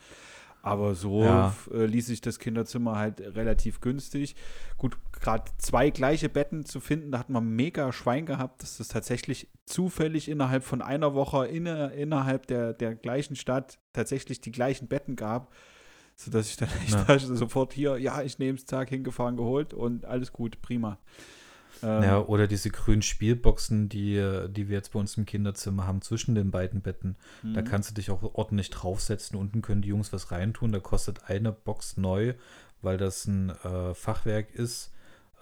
[0.67, 1.55] Aber so ja.
[1.73, 4.35] äh, ließ sich das Kinderzimmer halt relativ günstig.
[4.77, 8.89] Gut, gerade zwei gleiche Betten zu finden, da hat man mega Schwein gehabt, dass das
[8.89, 14.89] tatsächlich zufällig innerhalb von einer Woche in, innerhalb der, der gleichen Stadt tatsächlich die gleichen
[14.89, 15.55] Betten gab.
[16.17, 17.19] Sodass ich dann echt ja.
[17.19, 20.99] sofort hier, ja, ich nehme es, Tag hingefahren, geholt und alles gut, prima.
[21.83, 26.03] Ähm, ja, oder diese grünen Spielboxen, die, die wir jetzt bei uns im Kinderzimmer haben,
[26.03, 27.17] zwischen den beiden Betten.
[27.43, 27.55] Mhm.
[27.55, 29.39] Da kannst du dich auch ordentlich draufsetzen.
[29.39, 30.73] Unten können die Jungs was reintun.
[30.73, 32.35] Da kostet eine Box neu,
[32.83, 34.93] weil das ein äh, Fachwerk ist,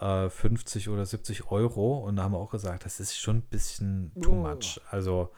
[0.00, 1.98] äh, 50 oder 70 Euro.
[1.98, 4.34] Und da haben wir auch gesagt, das ist schon ein bisschen too oh.
[4.34, 4.80] much.
[4.90, 5.30] Also,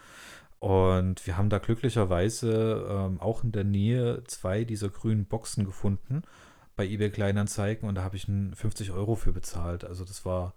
[0.58, 6.22] und wir haben da glücklicherweise ähm, auch in der Nähe zwei dieser grünen Boxen gefunden
[6.76, 9.84] bei eBay Kleinanzeigen und da habe ich 50 Euro für bezahlt.
[9.84, 10.54] Also das war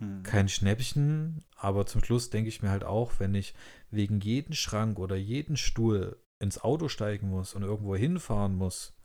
[0.00, 0.22] hm.
[0.22, 3.54] kein Schnäppchen, aber zum Schluss denke ich mir halt auch, wenn ich
[3.90, 8.96] wegen jeden Schrank oder jeden Stuhl ins Auto steigen muss und irgendwo hinfahren muss,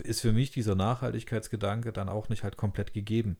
[0.00, 3.38] ist für mich dieser Nachhaltigkeitsgedanke dann auch nicht halt komplett gegeben.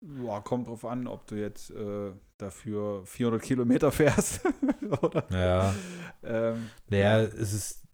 [0.00, 4.46] Ja, kommt drauf an, ob du jetzt äh, dafür 400 Kilometer fährst.
[5.02, 5.24] oder?
[5.30, 5.74] Ja.
[6.22, 7.88] ähm, naja, es ist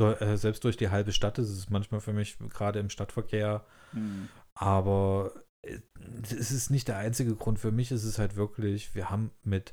[0.00, 3.64] äh, selbst durch die halbe Stadt ist es manchmal für mich gerade im Stadtverkehr.
[3.92, 4.28] Mhm.
[4.54, 7.90] Aber es ist nicht der einzige Grund für mich.
[7.90, 9.72] Es ist halt wirklich, wir haben mit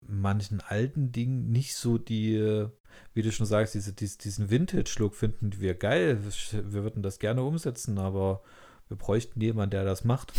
[0.00, 2.66] manchen alten Dingen nicht so die,
[3.14, 6.18] wie du schon sagst, diese, diesen Vintage-Look finden wir geil.
[6.52, 8.42] Wir würden das gerne umsetzen, aber
[8.88, 10.32] wir bräuchten jemanden, der das macht.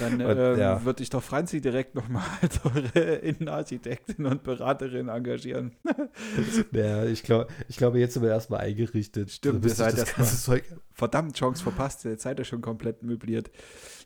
[0.00, 0.84] Dann ähm, ja.
[0.84, 5.72] würde ich doch Franzi direkt nochmal als eure Innenarchitektin und Beraterin engagieren.
[6.72, 9.30] ja, ich, glaub, ich glaube, jetzt sind wir erstmal eingerichtet.
[9.30, 10.64] Stimmt, ihr seid das ganze Zeug.
[10.92, 12.04] Verdammt, Chance verpasst.
[12.04, 13.50] Jetzt seid ihr schon komplett möbliert.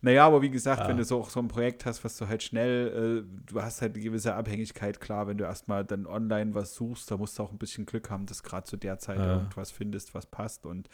[0.03, 0.89] Naja, aber wie gesagt, ja.
[0.89, 3.95] wenn du so, so ein Projekt hast, was du halt schnell, äh, du hast halt
[3.95, 7.51] eine gewisse Abhängigkeit, klar, wenn du erstmal dann online was suchst, da musst du auch
[7.51, 9.39] ein bisschen Glück haben, dass gerade zu der Zeit ja.
[9.39, 10.89] irgendwas findest, was passt und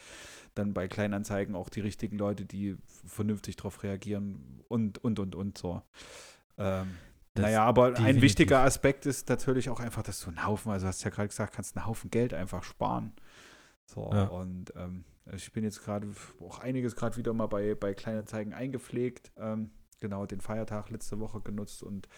[0.55, 5.57] dann bei Kleinanzeigen auch die richtigen Leute, die vernünftig darauf reagieren und, und, und, und
[5.57, 5.81] so.
[6.57, 6.91] Ähm,
[7.37, 8.15] naja, aber definitiv.
[8.15, 11.15] ein wichtiger Aspekt ist natürlich auch einfach, dass du einen Haufen, also hast du ja
[11.15, 13.13] gerade gesagt, kannst einen Haufen Geld einfach sparen.
[13.85, 14.25] So, ja.
[14.25, 16.07] und ähm, ich bin jetzt gerade
[16.41, 19.31] auch einiges gerade wieder mal bei, bei Kleinanzeigen eingepflegt.
[19.37, 22.09] Ähm, genau, den Feiertag letzte Woche genutzt und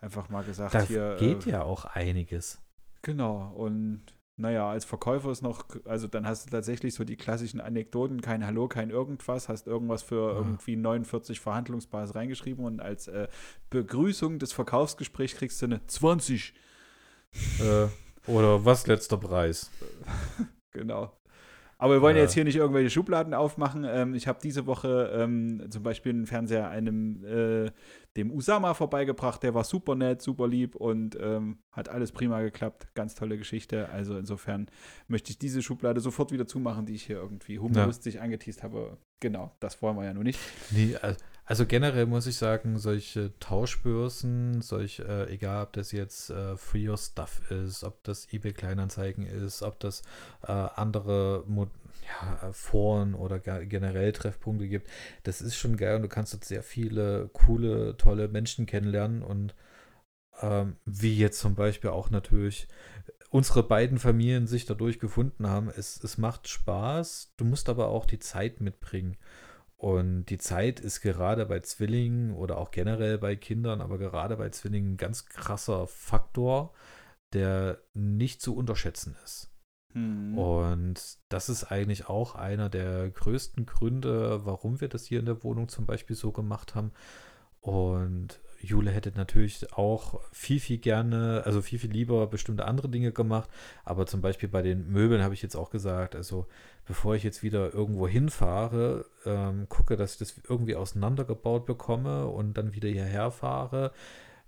[0.00, 1.16] einfach mal gesagt, da hier.
[1.18, 2.60] geht äh, ja auch einiges.
[3.02, 4.02] Genau, und
[4.36, 8.46] naja, als Verkäufer ist noch, also dann hast du tatsächlich so die klassischen Anekdoten, kein
[8.46, 10.36] Hallo, kein irgendwas, hast irgendwas für ja.
[10.38, 13.28] irgendwie 49 Verhandlungsbasis reingeschrieben und als äh,
[13.70, 16.54] Begrüßung des Verkaufsgesprächs kriegst du eine 20.
[17.60, 17.86] Äh,
[18.30, 19.70] oder was letzter Preis?
[20.70, 21.12] genau.
[21.82, 22.22] Aber wir wollen ja.
[22.22, 23.84] jetzt hier nicht irgendwelche Schubladen aufmachen.
[23.84, 27.72] Ähm, ich habe diese Woche ähm, zum Beispiel einen Fernseher einem äh,
[28.16, 29.42] dem Usama vorbeigebracht.
[29.42, 32.86] Der war super nett, super lieb und ähm, hat alles prima geklappt.
[32.94, 33.88] Ganz tolle Geschichte.
[33.88, 34.68] Also insofern
[35.08, 38.20] möchte ich diese Schublade sofort wieder zumachen, die ich hier irgendwie humoristisch ja.
[38.20, 38.98] angeteased habe.
[39.18, 40.38] Genau, das wollen wir ja nur nicht.
[40.70, 41.16] Nee, also
[41.66, 46.96] generell muss ich sagen, solche Tauschbörsen, solch, äh, egal ob das jetzt äh, Free Your
[46.96, 50.02] Stuff ist, ob das eBay Kleinanzeigen ist, ob das
[50.46, 51.68] äh, andere Mo
[52.06, 54.88] ja, Foren oder generell Treffpunkte gibt,
[55.24, 59.54] das ist schon geil und du kannst dort sehr viele coole, tolle Menschen kennenlernen und
[60.40, 62.66] ähm, wie jetzt zum Beispiel auch natürlich
[63.30, 65.70] unsere beiden Familien sich dadurch gefunden haben.
[65.70, 69.16] Es, es macht Spaß, du musst aber auch die Zeit mitbringen.
[69.82, 74.48] Und die Zeit ist gerade bei Zwillingen oder auch generell bei Kindern, aber gerade bei
[74.50, 76.72] Zwillingen ein ganz krasser Faktor,
[77.32, 79.50] der nicht zu unterschätzen ist.
[79.92, 80.38] Mhm.
[80.38, 85.42] Und das ist eigentlich auch einer der größten Gründe, warum wir das hier in der
[85.42, 86.92] Wohnung zum Beispiel so gemacht haben.
[87.60, 93.12] Und Jule hätte natürlich auch viel, viel gerne, also viel, viel lieber bestimmte andere Dinge
[93.12, 93.48] gemacht.
[93.84, 96.46] Aber zum Beispiel bei den Möbeln habe ich jetzt auch gesagt, also
[96.86, 102.54] bevor ich jetzt wieder irgendwo hinfahre, ähm, gucke, dass ich das irgendwie auseinandergebaut bekomme und
[102.54, 103.92] dann wieder hierher fahre,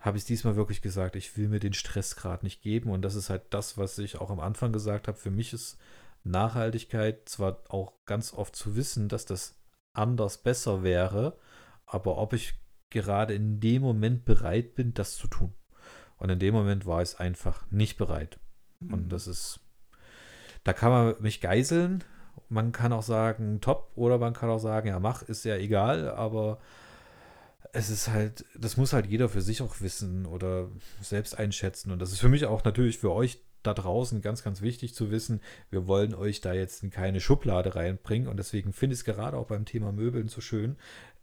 [0.00, 2.90] habe ich diesmal wirklich gesagt, ich will mir den Stress gerade nicht geben.
[2.90, 5.16] Und das ist halt das, was ich auch am Anfang gesagt habe.
[5.16, 5.78] Für mich ist
[6.24, 9.56] Nachhaltigkeit zwar auch ganz oft zu wissen, dass das
[9.92, 11.36] anders besser wäre,
[11.86, 12.54] aber ob ich
[12.94, 15.52] gerade in dem Moment bereit bin, das zu tun.
[16.16, 18.38] Und in dem Moment war ich einfach nicht bereit.
[18.80, 19.08] Und mhm.
[19.10, 19.60] das ist,
[20.62, 22.02] da kann man mich geiseln.
[22.48, 26.08] Man kann auch sagen, top, oder man kann auch sagen, ja, mach, ist ja egal,
[26.10, 26.58] aber
[27.72, 30.68] es ist halt, das muss halt jeder für sich auch wissen oder
[31.00, 31.90] selbst einschätzen.
[31.90, 35.10] Und das ist für mich auch natürlich für euch da draußen ganz, ganz wichtig zu
[35.10, 35.40] wissen.
[35.70, 38.28] Wir wollen euch da jetzt in keine Schublade reinbringen.
[38.28, 40.76] Und deswegen finde ich es gerade auch beim Thema Möbeln so schön,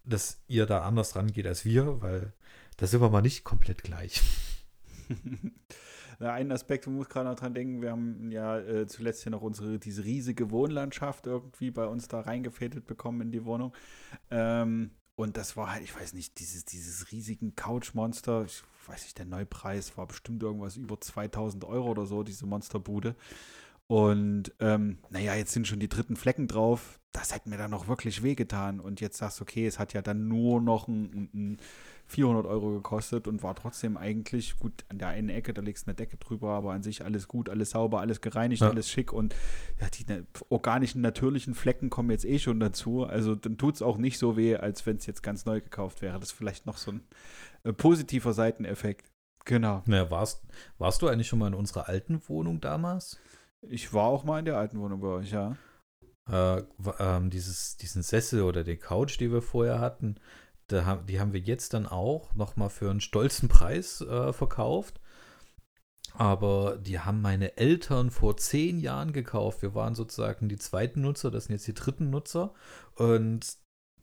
[0.04, 2.34] dass ihr da anders rangeht als wir, weil
[2.78, 4.22] da sind wir mal nicht komplett gleich.
[6.20, 9.42] Einen Aspekt, man muss gerade noch dran denken, wir haben ja äh, zuletzt ja noch
[9.42, 13.74] unsere, diese riesige Wohnlandschaft irgendwie bei uns da reingefädelt bekommen in die Wohnung.
[14.30, 19.18] Ähm, und das war halt, ich weiß nicht, dieses, dieses riesigen Couchmonster, ich weiß nicht,
[19.18, 23.16] der Neupreis war bestimmt irgendwas über 2000 Euro oder so, diese Monsterbude.
[23.88, 27.00] Und ähm, naja, jetzt sind schon die dritten Flecken drauf.
[27.12, 28.80] Das hätte mir dann noch wirklich wehgetan.
[28.80, 31.58] Und jetzt sagst du, okay, es hat ja dann nur noch ein, ein
[32.12, 35.90] 400 Euro gekostet und war trotzdem eigentlich gut an der einen Ecke, da legst du
[35.90, 38.70] eine Decke drüber, aber an sich alles gut, alles sauber, alles gereinigt, ja.
[38.70, 39.34] alles schick und
[39.80, 43.06] ja, die ne, organischen, natürlichen Flecken kommen jetzt eh schon dazu.
[43.06, 46.02] Also dann tut es auch nicht so weh, als wenn es jetzt ganz neu gekauft
[46.02, 46.20] wäre.
[46.20, 47.02] Das ist vielleicht noch so ein
[47.64, 49.10] äh, positiver Seiteneffekt.
[49.46, 49.82] Genau.
[49.86, 50.44] Naja, warst,
[50.78, 53.20] warst du eigentlich schon mal in unserer alten Wohnung damals?
[53.62, 55.56] Ich war auch mal in der alten Wohnung bei euch, ja.
[56.30, 56.64] Äh,
[57.00, 60.16] ähm, dieses, diesen Sessel oder die Couch, die wir vorher hatten,
[60.68, 65.00] da, die haben wir jetzt dann auch nochmal für einen stolzen Preis äh, verkauft.
[66.14, 69.62] Aber die haben meine Eltern vor zehn Jahren gekauft.
[69.62, 72.54] Wir waren sozusagen die zweiten Nutzer, das sind jetzt die dritten Nutzer.
[72.96, 73.58] Und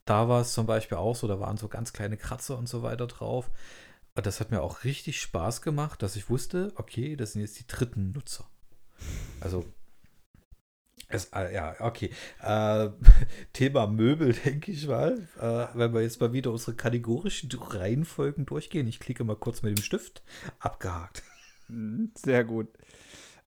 [0.05, 2.83] da war es zum Beispiel auch so, da waren so ganz kleine Kratzer und so
[2.83, 3.51] weiter drauf.
[4.15, 7.67] Das hat mir auch richtig Spaß gemacht, dass ich wusste, okay, das sind jetzt die
[7.67, 8.49] dritten Nutzer.
[9.41, 9.65] Also
[11.11, 12.11] es, äh, ja, okay.
[12.43, 12.91] Äh,
[13.55, 15.27] Thema Möbel, denke ich mal.
[15.41, 18.87] Äh, wenn wir jetzt mal wieder unsere kategorischen Reihenfolgen durchgehen.
[18.87, 20.23] Ich klicke mal kurz mit dem Stift.
[20.59, 21.23] Abgehakt.
[21.69, 22.69] Mhm, sehr gut.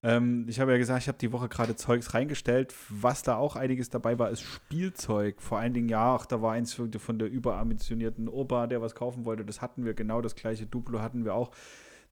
[0.02, 2.74] Ähm, ich habe ja gesagt, ich habe die Woche gerade Zeugs reingestellt.
[2.88, 5.40] Was da auch einiges dabei war, ist Spielzeug.
[5.40, 9.24] Vor allen Dingen, ja, ach, da war eins von der überambitionierten Opa, der was kaufen
[9.24, 9.44] wollte.
[9.44, 11.52] Das hatten wir genau, das gleiche Duplo hatten wir auch.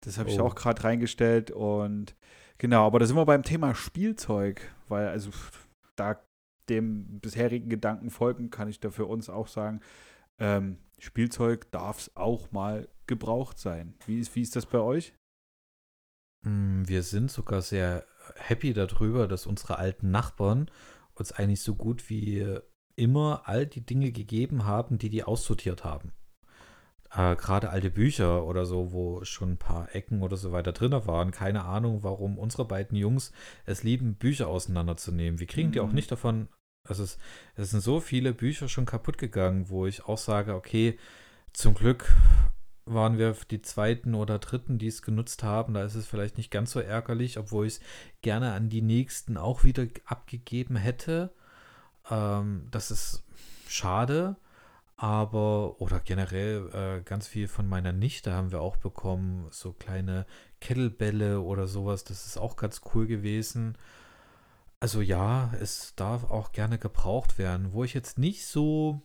[0.02, 0.44] Das habe ich oh.
[0.44, 2.14] auch gerade reingestellt und
[2.60, 5.30] Genau, aber da sind wir beim Thema Spielzeug, weil also
[5.96, 6.22] da
[6.68, 9.80] dem bisherigen Gedanken folgen, kann ich da für uns auch sagen,
[10.38, 13.94] ähm, Spielzeug darf es auch mal gebraucht sein.
[14.04, 15.14] Wie ist, wie ist das bei euch?
[16.42, 18.04] Mm, wir sind sogar sehr
[18.36, 20.70] happy darüber, dass unsere alten Nachbarn
[21.14, 22.58] uns eigentlich so gut wie
[22.94, 26.12] immer all die Dinge gegeben haben, die die aussortiert haben
[27.14, 30.92] äh, gerade alte Bücher oder so, wo schon ein paar Ecken oder so weiter drin
[30.92, 31.30] waren.
[31.30, 33.32] Keine Ahnung, warum unsere beiden Jungs
[33.66, 35.40] es lieben, Bücher auseinanderzunehmen.
[35.40, 35.72] Wir kriegen mhm.
[35.72, 35.94] die auch mhm.
[35.94, 36.48] nicht davon.
[36.88, 37.18] Also es,
[37.56, 40.98] es sind so viele Bücher schon kaputt gegangen, wo ich auch sage, okay,
[41.52, 42.12] zum Glück
[42.86, 45.74] waren wir die zweiten oder dritten, die es genutzt haben.
[45.74, 47.80] Da ist es vielleicht nicht ganz so ärgerlich, obwohl ich es
[48.22, 51.32] gerne an die nächsten auch wieder abgegeben hätte.
[52.10, 53.24] Ähm, das ist
[53.68, 54.36] schade.
[55.02, 60.26] Aber, oder generell äh, ganz viel von meiner Nichte haben wir auch bekommen, so kleine
[60.60, 62.04] Kettlebälle oder sowas.
[62.04, 63.78] Das ist auch ganz cool gewesen.
[64.78, 67.72] Also ja, es darf auch gerne gebraucht werden.
[67.72, 69.00] Wo ich jetzt nicht so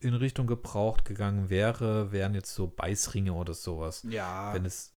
[0.00, 4.04] in Richtung gebraucht gegangen wäre, wären jetzt so Beißringe oder sowas.
[4.08, 4.52] Ja.
[4.52, 4.92] Wenn es,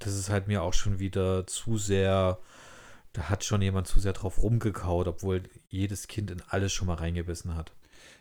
[0.00, 2.40] das ist halt mir auch schon wieder zu sehr,
[3.12, 6.94] da hat schon jemand zu sehr drauf rumgekaut, obwohl jedes Kind in alles schon mal
[6.94, 7.76] reingebissen hat.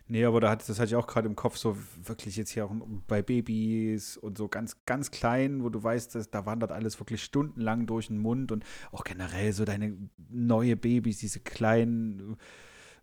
[0.07, 2.65] Nee, aber da hat, das hatte ich auch gerade im Kopf, so wirklich jetzt hier
[2.65, 2.71] auch
[3.07, 7.23] bei Babys und so ganz, ganz klein, wo du weißt, dass, da wandert alles wirklich
[7.23, 9.97] stundenlang durch den Mund und auch generell so deine
[10.29, 12.37] neue Babys, diese kleinen,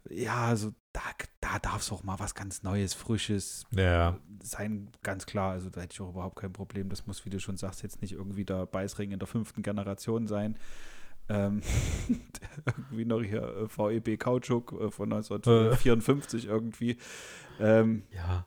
[0.08, 1.00] ja, so da,
[1.40, 4.18] da darf es auch mal was ganz Neues, Frisches ja.
[4.42, 5.52] sein, ganz klar.
[5.52, 6.88] Also da hätte ich auch überhaupt kein Problem.
[6.88, 10.26] Das muss, wie du schon sagst, jetzt nicht irgendwie der Beißring in der fünften Generation
[10.26, 10.58] sein.
[11.28, 11.62] Ähm,
[12.66, 16.96] irgendwie noch hier äh, VEB Kautschuk äh, von 1954 irgendwie.
[17.60, 18.46] Ähm, ja.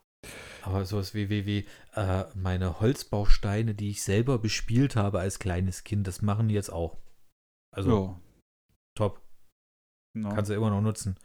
[0.64, 5.84] Aber sowas wie, wie, wie äh, meine Holzbausteine, die ich selber bespielt habe als kleines
[5.84, 6.98] Kind, das machen die jetzt auch.
[7.72, 8.20] Also jo.
[8.96, 9.22] top.
[10.16, 10.30] No.
[10.30, 11.18] Kannst du immer noch nutzen.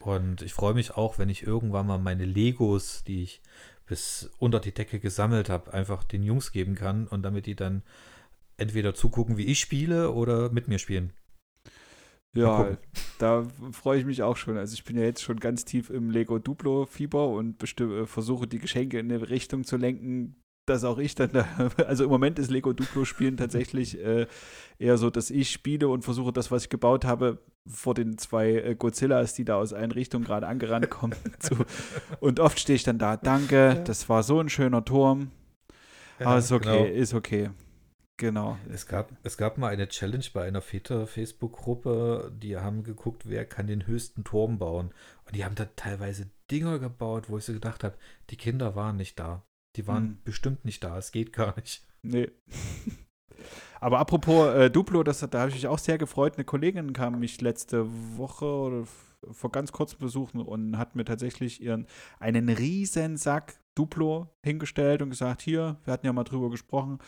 [0.00, 3.40] Und ich freue mich auch, wenn ich irgendwann mal meine Legos, die ich
[3.86, 7.82] bis unter die Decke gesammelt habe, einfach den Jungs geben kann und damit die dann
[8.62, 11.12] entweder zugucken, wie ich spiele oder mit mir spielen.
[12.34, 12.78] Ja,
[13.18, 14.56] da freue ich mich auch schon.
[14.56, 18.58] Also ich bin ja jetzt schon ganz tief im Lego Duplo-Fieber und äh, versuche die
[18.58, 21.46] Geschenke in eine Richtung zu lenken, dass auch ich dann da,
[21.86, 24.26] also im Moment ist Lego Duplo spielen tatsächlich äh,
[24.78, 28.52] eher so, dass ich spiele und versuche das, was ich gebaut habe, vor den zwei
[28.52, 31.14] äh, Godzillas, die da aus allen Richtungen gerade angerannt kommen.
[31.38, 31.56] zu,
[32.20, 35.30] und oft stehe ich dann da, danke, das war so ein schöner Turm.
[36.18, 37.00] Ja, Aber ist okay, genau.
[37.00, 37.50] ist okay.
[38.22, 38.56] Genau.
[38.72, 43.66] Es gab, es gab mal eine Challenge bei einer Väter-Facebook-Gruppe, die haben geguckt, wer kann
[43.66, 44.94] den höchsten Turm bauen.
[45.26, 47.96] Und die haben da teilweise Dinger gebaut, wo ich so gedacht habe,
[48.30, 49.42] die Kinder waren nicht da.
[49.74, 50.18] Die waren hm.
[50.22, 50.98] bestimmt nicht da.
[50.98, 51.84] Es geht gar nicht.
[52.02, 52.30] Nee.
[53.80, 56.34] Aber apropos äh, Duplo, das, da habe ich mich auch sehr gefreut.
[56.36, 58.84] Eine Kollegin kam mich letzte Woche oder
[59.32, 61.88] vor ganz kurzem besuchen und hat mir tatsächlich ihren
[62.20, 67.00] einen riesen Sack Duplo hingestellt und gesagt, hier, wir hatten ja mal drüber gesprochen,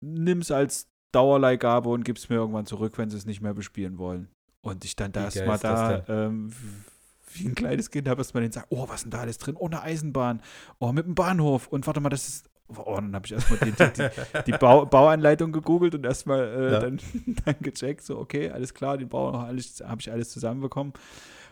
[0.00, 3.54] nimm es als Dauerleihgabe und gib es mir irgendwann zurück, wenn sie es nicht mehr
[3.54, 4.28] bespielen wollen.
[4.60, 6.52] Und ich dann da erstmal da ähm,
[7.34, 9.56] wie ein kleines Kind habe erstmal den sagt, oh, was ist denn da alles drin?
[9.58, 10.42] Oh, eine Eisenbahn.
[10.78, 11.68] Oh, mit dem Bahnhof.
[11.68, 12.50] Und warte mal, das ist.
[12.68, 16.72] Oh, dann habe ich erstmal die, die, die, die Bau, Bauanleitung gegoogelt und erstmal äh,
[16.72, 16.80] ja.
[16.80, 17.00] dann,
[17.44, 20.92] dann gecheckt, so, okay, alles klar, den Bau habe ich alles zusammenbekommen.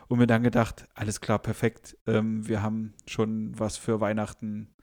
[0.07, 1.97] Und mir dann gedacht, alles klar, perfekt.
[2.05, 4.74] Ähm, wir haben schon was für Weihnachten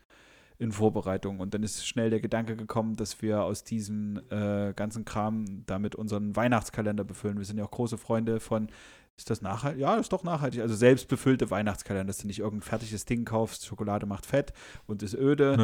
[0.62, 1.40] in Vorbereitung.
[1.40, 5.94] Und dann ist schnell der Gedanke gekommen, dass wir aus diesem äh, ganzen Kram damit
[5.96, 7.38] unseren Weihnachtskalender befüllen.
[7.38, 8.68] Wir sind ja auch große Freunde von,
[9.16, 9.80] ist das nachhaltig?
[9.80, 10.60] Ja, ist doch nachhaltig.
[10.60, 14.52] Also selbst befüllte Weihnachtskalender, dass du nicht irgendein fertiges Ding kaufst, Schokolade macht fett
[14.86, 15.56] und ist öde.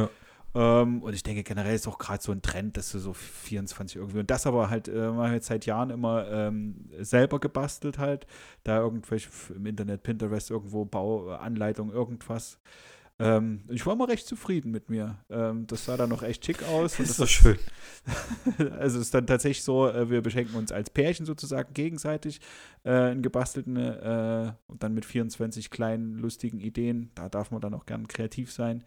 [0.55, 0.83] Ja.
[0.83, 3.97] Ähm, und ich denke generell ist auch gerade so ein Trend, dass du so 24
[3.97, 4.21] irgendwie.
[4.21, 8.27] Und das aber halt, äh, wir jetzt seit Jahren immer ähm, selber gebastelt halt.
[8.65, 12.59] Da irgendwelche im Internet, Pinterest, irgendwo Bauanleitung, irgendwas.
[13.21, 15.19] Ähm, ich war mal recht zufrieden mit mir.
[15.29, 16.97] Ähm, das sah dann noch echt schick aus.
[16.99, 17.59] Das ist doch schön.
[18.79, 22.41] also es ist dann tatsächlich so, äh, wir beschenken uns als Pärchen sozusagen gegenseitig
[22.85, 27.11] äh, einen gebastelten äh, und dann mit 24 kleinen lustigen Ideen.
[27.17, 28.85] Da darf man dann auch gern kreativ sein.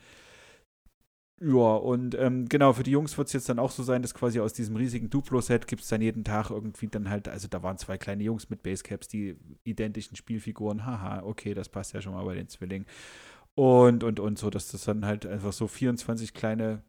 [1.44, 4.13] Ja, und ähm, genau, für die Jungs wird es jetzt dann auch so sein, dass
[4.13, 7.63] quasi aus diesem riesigen Duplo-Set gibt es dann jeden Tag irgendwie dann halt, also da
[7.63, 10.86] waren zwei kleine Jungs mit Basecaps, die identischen Spielfiguren.
[10.86, 12.86] Haha, okay, das passt ja schon mal bei den Zwillingen
[13.56, 16.84] und, und, und so, dass das dann halt einfach so 24 kleine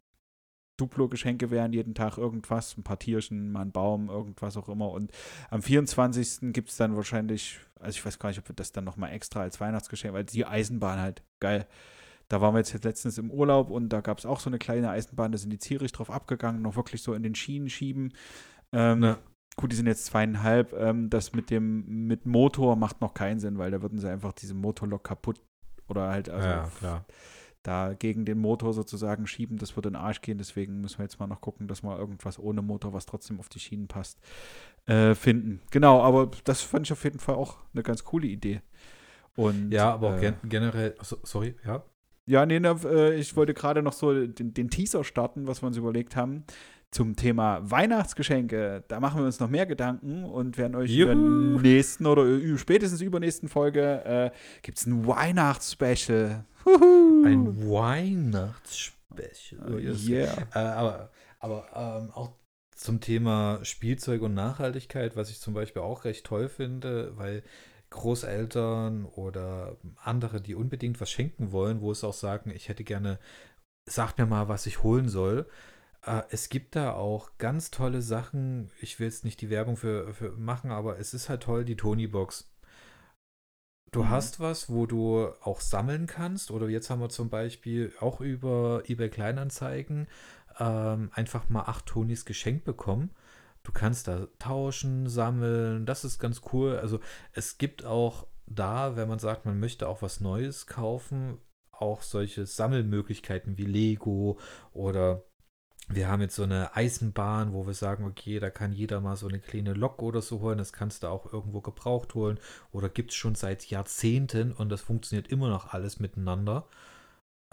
[0.77, 4.89] Duplo-Geschenke wären, jeden Tag irgendwas, ein paar Tierchen, mal ein Baum, irgendwas auch immer.
[4.91, 5.11] Und
[5.49, 6.53] am 24.
[6.53, 9.41] gibt es dann wahrscheinlich, also ich weiß gar nicht, ob wir das dann nochmal extra
[9.41, 11.67] als Weihnachtsgeschenk, weil die Eisenbahn halt geil.
[12.29, 14.89] Da waren wir jetzt letztens im Urlaub und da gab es auch so eine kleine
[14.89, 18.13] Eisenbahn, da sind die Zierisch drauf abgegangen, noch wirklich so in den Schienen schieben.
[18.71, 19.19] Ähm, ja.
[19.55, 20.73] Gut, die sind jetzt zweieinhalb.
[20.73, 24.33] Ähm, das mit dem mit Motor macht noch keinen Sinn, weil da würden sie einfach
[24.33, 25.39] diese Motorlok kaputt
[25.87, 27.05] oder halt also ja, klar.
[27.63, 30.37] da gegen den Motor sozusagen schieben, das würde in den Arsch gehen.
[30.37, 33.49] Deswegen müssen wir jetzt mal noch gucken, dass wir irgendwas ohne Motor, was trotzdem auf
[33.49, 34.19] die Schienen passt,
[34.85, 35.61] äh, finden.
[35.71, 38.61] Genau, aber das fand ich auf jeden Fall auch eine ganz coole Idee.
[39.35, 41.83] Und, ja, aber auch äh, generell, sorry, ja.
[42.25, 45.67] Ja, nee, ne, äh, ich wollte gerade noch so den, den, Teaser starten, was wir
[45.67, 46.45] uns überlegt haben
[46.93, 48.83] zum Thema Weihnachtsgeschenke.
[48.87, 51.11] Da machen wir uns noch mehr Gedanken und werden euch Juhu.
[51.11, 52.25] in der nächsten oder
[52.57, 56.45] spätestens übernächsten Folge äh, gibt es ein Weihnachtsspecial.
[56.65, 59.73] Ein Weihnachtsspecial.
[59.73, 60.33] Oh, yeah.
[60.53, 62.31] Äh, aber aber ähm, auch
[62.75, 67.43] zum Thema Spielzeug und Nachhaltigkeit, was ich zum Beispiel auch recht toll finde, weil
[67.89, 73.19] Großeltern oder andere, die unbedingt was schenken wollen, wo es auch sagen, ich hätte gerne,
[73.85, 75.47] sagt mir mal, was ich holen soll.
[76.05, 78.71] Äh, es gibt da auch ganz tolle Sachen.
[78.79, 81.77] Ich will jetzt nicht die Werbung für, für machen, aber es ist halt toll, die
[81.77, 82.49] Tony-Box.
[83.91, 84.09] Du mhm.
[84.09, 86.51] hast was, wo du auch sammeln kannst.
[86.51, 90.07] Oder jetzt haben wir zum Beispiel auch über eBay Kleinanzeigen
[90.59, 93.11] ähm, einfach mal acht Tonys geschenkt bekommen.
[93.63, 95.85] Du kannst da tauschen, sammeln.
[95.85, 96.77] Das ist ganz cool.
[96.77, 96.99] Also
[97.31, 101.37] es gibt auch da, wenn man sagt, man möchte auch was Neues kaufen,
[101.71, 104.37] auch solche Sammelmöglichkeiten wie Lego
[104.73, 105.23] oder
[105.89, 109.27] wir haben jetzt so eine Eisenbahn, wo wir sagen, okay, da kann jeder mal so
[109.27, 110.57] eine kleine Lok oder so holen.
[110.57, 112.39] Das kannst du auch irgendwo gebraucht holen.
[112.71, 116.67] Oder gibt es schon seit Jahrzehnten und das funktioniert immer noch alles miteinander.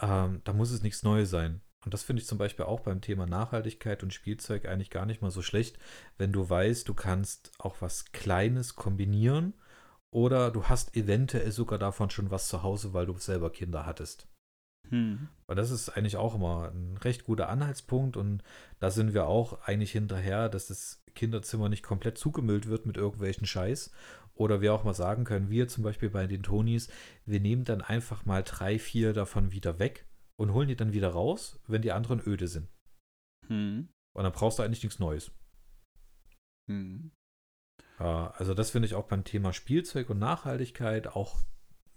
[0.01, 1.61] Ähm, da muss es nichts Neues sein.
[1.83, 5.21] Und das finde ich zum Beispiel auch beim Thema Nachhaltigkeit und Spielzeug eigentlich gar nicht
[5.21, 5.79] mal so schlecht,
[6.17, 9.53] wenn du weißt, du kannst auch was Kleines kombinieren
[10.11, 14.27] oder du hast eventuell sogar davon schon was zu Hause, weil du selber Kinder hattest.
[14.91, 15.29] Hm.
[15.47, 18.43] Weil das ist eigentlich auch immer ein recht guter Anhaltspunkt und
[18.79, 23.47] da sind wir auch eigentlich hinterher, dass das Kinderzimmer nicht komplett zugemüllt wird mit irgendwelchen
[23.47, 23.91] Scheiß.
[24.33, 26.89] Oder wir auch mal sagen können, wir zum Beispiel bei den Tonys,
[27.25, 30.05] wir nehmen dann einfach mal drei, vier davon wieder weg
[30.37, 32.67] und holen die dann wieder raus, wenn die anderen öde sind.
[33.47, 33.89] Hm.
[34.13, 35.31] Und dann brauchst du eigentlich nichts Neues.
[36.69, 37.11] Hm.
[37.97, 41.39] Also das finde ich auch beim Thema Spielzeug und Nachhaltigkeit auch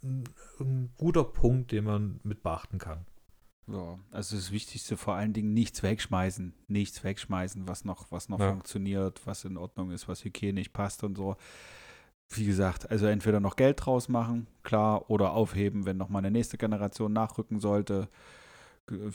[0.05, 0.25] ein,
[0.61, 3.07] ein guter Punkt, den man mit beachten kann.
[3.67, 6.53] Ja, also das Wichtigste vor allen Dingen nichts wegschmeißen.
[6.69, 8.51] Nichts wegschmeißen, was noch, was noch Ja.
[8.51, 11.37] funktioniert, was in Ordnung ist, was hygienisch passt und so.
[12.29, 16.31] Wie gesagt, also entweder noch Geld draus machen, klar, oder aufheben, wenn noch mal eine
[16.31, 18.09] nächste Generation nachrücken sollte.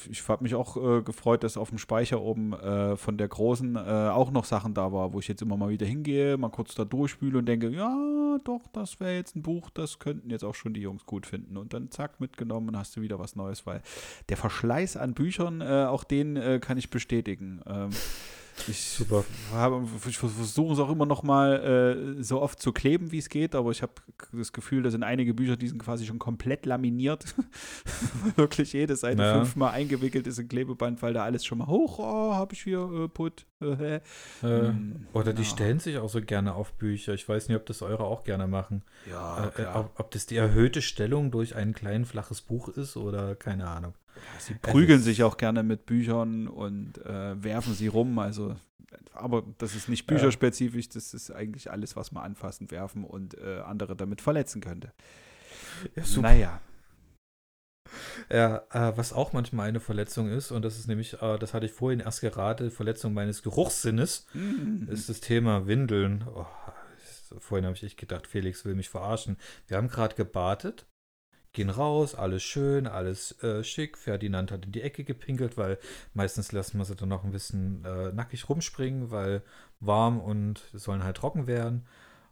[0.09, 3.75] Ich habe mich auch äh, gefreut, dass auf dem Speicher oben äh, von der Großen
[3.75, 6.73] äh, auch noch Sachen da war, wo ich jetzt immer mal wieder hingehe, mal kurz
[6.73, 10.55] da durchspüle und denke, ja, doch, das wäre jetzt ein Buch, das könnten jetzt auch
[10.55, 11.55] schon die Jungs gut finden.
[11.55, 13.83] Und dann zack, mitgenommen und hast du wieder was Neues, weil
[14.29, 17.61] der Verschleiß an Büchern, äh, auch den äh, kann ich bestätigen.
[17.67, 17.91] Ähm,
[18.67, 19.23] ich Super.
[19.53, 23.29] habe- ich versuche es auch immer noch mal äh, so oft zu kleben, wie es
[23.29, 23.93] geht, aber ich habe
[24.33, 27.25] das Gefühl, da sind einige Bücher, die sind quasi schon komplett laminiert.
[28.35, 29.33] Wirklich jede Seite Ja.
[29.35, 32.79] fünfmal eingewickelt ist in Klebeband, weil da alles schon mal hoch, oh, habe ich hier
[32.79, 33.45] äh, put.
[33.61, 33.99] Äh,
[34.41, 34.71] Äh,
[35.11, 35.47] oder die ja.
[35.49, 37.13] stellen sich auch so gerne auf Bücher.
[37.13, 38.83] Ich weiß nicht, ob das eure auch gerne machen.
[39.09, 39.79] Ja, äh, äh, klar.
[39.81, 43.93] ob, ob das die erhöhte Stellung durch ein klein flaches Buch ist oder keine Ahnung.
[44.39, 48.19] Sie prügeln sich auch gerne mit Büchern und äh, werfen sie rum.
[48.19, 48.55] Also,
[49.13, 53.59] aber das ist nicht bücherspezifisch, das ist eigentlich alles, was man anfassen, werfen und äh,
[53.65, 54.91] andere damit verletzen könnte.
[55.95, 56.61] Ja, Naja.
[58.31, 61.65] Ja, äh, was auch manchmal eine Verletzung ist, und das ist nämlich, äh, das hatte
[61.65, 64.87] ich vorhin erst gerade, Verletzung meines Geruchssinnes, Mhm.
[64.91, 66.25] ist das Thema Windeln.
[66.35, 66.45] Oh,
[67.39, 69.37] vorhin habe ich echt gedacht, Felix will mich verarschen.
[69.67, 70.85] Wir haben gerade gebadet,
[71.53, 73.97] gehen raus, alles schön, alles äh, schick.
[73.97, 75.79] Ferdinand hat in die Ecke gepinkelt, weil
[76.13, 79.41] meistens lassen wir sie dann noch ein bisschen äh, nackig rumspringen, weil
[79.79, 81.85] warm und sollen halt trocken werden.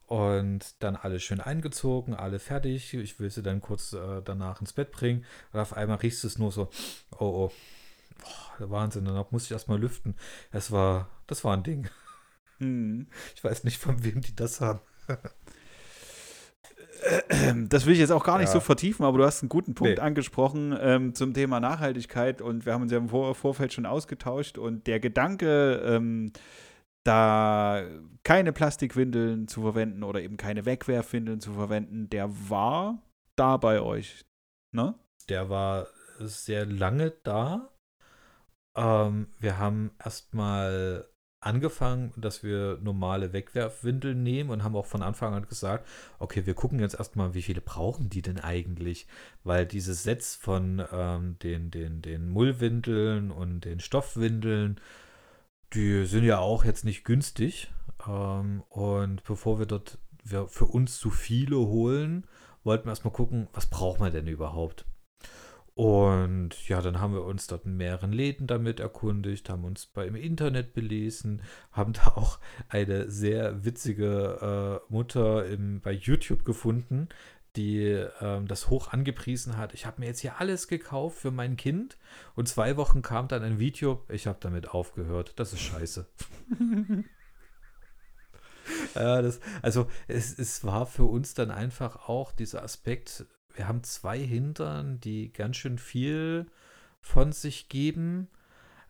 [0.06, 2.94] Und dann alles schön eingezogen, alle fertig.
[2.94, 5.26] Ich will sie dann kurz äh, danach ins Bett bringen.
[5.52, 6.70] Und auf einmal riechst du es nur so,
[7.12, 7.52] oh oh.
[8.58, 10.16] Boah, Wahnsinn, danach muss ich erstmal lüften.
[10.52, 11.90] Das war, das war ein Ding.
[12.60, 13.08] Mhm.
[13.36, 14.80] Ich weiß nicht, von wem die das haben.
[17.70, 18.54] Das will ich jetzt auch gar nicht Ja.
[18.54, 20.00] so vertiefen, aber du hast einen guten Punkt Nee.
[20.04, 24.58] angesprochen ähm, zum Thema Nachhaltigkeit und wir haben uns ja im Vor Vorfeld schon ausgetauscht
[24.58, 26.32] und der Gedanke, ähm,
[27.04, 27.84] da
[28.24, 33.02] keine Plastikwindeln zu verwenden oder eben keine Wegwerfwindeln zu verwenden, der war
[33.38, 34.26] da bei euch.
[34.76, 34.96] Ne?
[35.30, 35.88] Der war
[36.20, 37.70] sehr lange da.
[38.76, 41.08] Ähm, wir haben erstmal
[41.40, 45.88] angefangen, dass wir normale Wegwerfwindeln nehmen und haben auch von Anfang an gesagt,
[46.20, 49.08] okay, wir gucken jetzt erstmal, wie viele brauchen die denn eigentlich?
[49.44, 54.80] Weil diese Sets von ähm, den, den, den Mullwindeln und den Stoffwindeln,
[55.74, 57.72] die sind ja auch jetzt nicht günstig.
[58.08, 62.26] Ähm, und bevor wir dort wir für uns zu viele holen,
[62.64, 64.86] wollten wir erstmal gucken, was braucht man denn überhaupt?
[65.78, 70.08] Und ja, dann haben wir uns dort in mehreren Läden damit erkundigt, haben uns bei,
[70.08, 77.10] im Internet belesen, haben da auch eine sehr witzige äh, Mutter im, bei YouTube gefunden,
[77.56, 77.84] die
[78.22, 79.76] ähm, das hoch angepriesen hat.
[79.76, 82.00] Ich habe mir jetzt hier alles gekauft für mein Kind
[82.34, 85.34] und zwei Wochen kam dann ein Video, ich habe damit aufgehört.
[85.36, 86.08] Das ist scheiße.
[88.96, 93.26] Ja, das, also es, es war für uns dann einfach auch dieser Aspekt,
[93.58, 96.46] wir haben zwei Hintern, die ganz schön viel
[97.02, 98.28] von sich geben.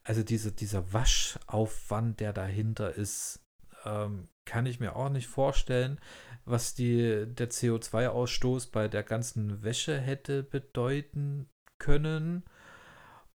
[0.03, 3.39] Also diese, dieser Waschaufwand, der dahinter ist,
[3.86, 5.99] ähm, kann ich mir auch nicht vorstellen,
[6.45, 11.49] was die, der CO2-Ausstoß bei der ganzen Wäsche hätte bedeuten
[11.80, 12.43] können.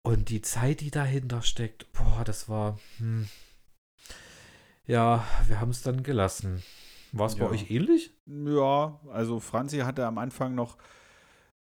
[0.01, 3.27] Und die Zeit, die dahinter steckt, boah, das war, hm,
[4.85, 6.61] ja, wir haben es dann gelassen.
[7.13, 7.51] War es bei Ja.
[7.51, 8.11] euch ähnlich?
[8.25, 10.77] Ja, also Franzi hatte am Anfang noch,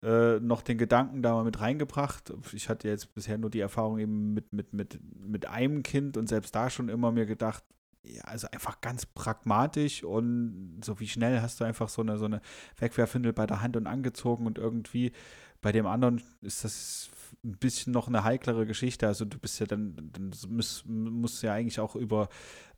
[0.03, 2.33] äh, noch den Gedanken da mal mit reingebracht.
[2.53, 6.29] Ich hatte jetzt bisher nur die Erfahrung eben mit, mit, mit, mit einem Kind und
[6.29, 7.65] selbst da schon immer mir gedacht,
[8.03, 12.25] ja, also einfach ganz pragmatisch und so wie schnell hast du einfach so eine, so
[12.25, 12.41] eine
[12.79, 15.13] Wegwerfwindel bei der Hand und angezogen und irgendwie
[15.61, 17.11] bei dem anderen ist das
[17.45, 19.07] ein bisschen noch eine heiklere Geschichte.
[19.07, 22.29] Also du bist ja dann, dann musst, musst ja eigentlich auch über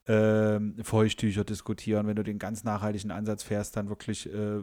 [0.06, 2.06] ähm, Feuchttücher diskutieren.
[2.08, 4.62] Wenn du den ganz nachhaltigen Ansatz fährst, dann wirklich äh,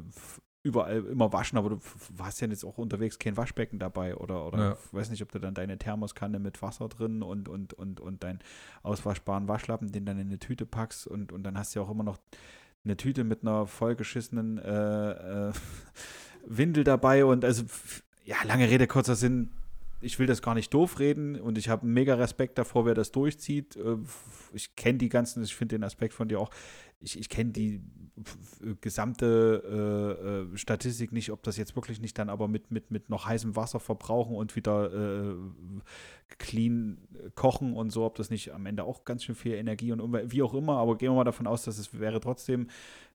[0.62, 1.80] überall immer waschen, aber du
[2.20, 4.78] hast ja jetzt auch unterwegs kein Waschbecken dabei oder, oder Ja.
[4.86, 8.24] ich weiß nicht, ob du dann deine Thermoskanne mit Wasser drin und, und, und, und
[8.24, 8.40] deinen
[8.84, 11.90] auswaschbaren Waschlappen, den dann in eine Tüte packst und, und dann hast du ja auch
[11.90, 12.18] immer noch
[12.84, 15.54] eine Tüte mit einer vollgeschissenen äh, äh,
[16.46, 17.64] Windel dabei und also
[18.26, 19.52] ja, lange Rede, kurzer Sinn,
[20.02, 23.12] ich will das gar nicht doof reden und ich habe mega Respekt davor, wer das
[23.12, 23.76] durchzieht.
[23.76, 23.98] Äh,
[24.54, 26.50] ich kenne die ganzen, ich finde den Aspekt von dir auch,
[27.02, 27.82] ich, ich kenne die
[28.82, 29.64] gesamte
[30.52, 33.26] äh, äh, Statistik nicht, ob das jetzt wirklich nicht dann aber mit, mit, mit noch
[33.26, 35.36] heißem Wasser verbrauchen und wieder äh,
[36.38, 36.98] clean
[37.36, 40.44] kochen und so, ob das nicht am Ende auch ganz schön viel Energie und wie
[40.44, 42.68] auch immer, aber gehen wir mal davon aus, dass es wäre trotzdem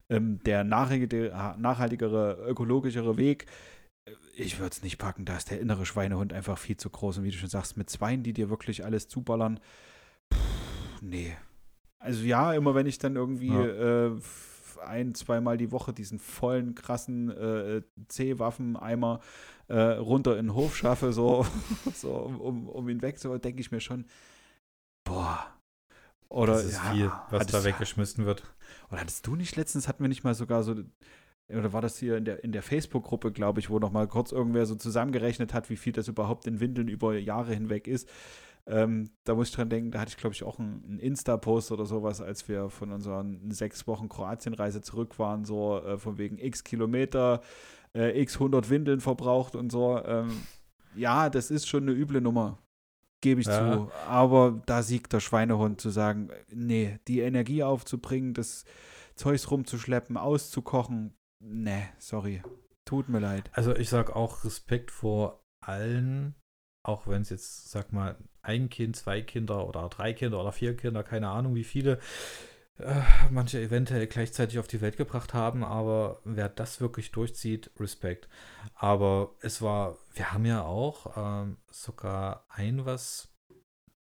[0.09, 3.47] ähm, der nachhaltigere, ökologischere Weg
[4.37, 7.19] ich würde es nicht packen, da ist der innere Schweinehund einfach viel zu groß.
[7.19, 9.61] Und wie du schon sagst, mit Zweien, die dir wirklich alles zuballern,
[10.33, 11.37] pff, nee.
[11.99, 14.07] Also ja, immer wenn ich dann irgendwie ja.
[14.09, 14.21] äh,
[14.85, 19.21] ein, zweimal die Woche diesen vollen, krassen äh, C-Waffeneimer
[19.69, 21.47] äh, runter in den Hof schaffe, so,
[21.95, 24.05] so um, um ihn weg, so denke ich mir schon,
[25.05, 25.47] boah.
[26.29, 28.43] Oder das ist ja, viel, was da weggeschmissen wird.
[28.91, 30.75] Oder hattest du nicht letztens, hatten wir nicht mal sogar so
[31.49, 34.33] oder war das hier in der, in der Facebook-Gruppe, glaube ich, wo noch mal kurz
[34.33, 38.09] irgendwer so zusammengerechnet hat, wie viel das überhaupt in Windeln über Jahre hinweg ist.
[38.67, 41.85] Ähm, da muss ich dran denken, da hatte ich, glaube ich, auch einen Insta-Post oder
[41.85, 46.65] sowas, als wir von unserer sechs Wochen Kroatien-Reise zurück waren, so äh, von wegen x
[46.65, 47.43] Kilometer,
[47.95, 50.03] äh, x 100 Windeln verbraucht und so.
[50.03, 50.31] Ähm,
[50.97, 52.59] ja, das ist schon eine üble Nummer,
[53.21, 53.75] gebe ich ja.
[53.75, 53.91] zu.
[54.09, 58.65] Aber da siegt der Schweinehund zu sagen, nee, die Energie aufzubringen, das
[59.15, 61.13] Zeugs rumzuschleppen, auszukochen,
[61.45, 62.43] nee, sorry.
[62.85, 63.51] Tut mir leid.
[63.53, 66.35] Also ich sag auch Respekt vor allen,
[66.83, 70.77] auch wenn es jetzt, sag mal, ein Kind, zwei Kinder oder drei Kinder oder vier
[70.77, 71.99] Kinder, keine Ahnung wie viele,
[72.79, 78.29] äh, manche eventuell gleichzeitig auf die Welt gebracht haben, aber wer das wirklich durchzieht, Respekt.
[78.75, 83.33] Aber es war, wir haben ja auch ähm, sogar ein was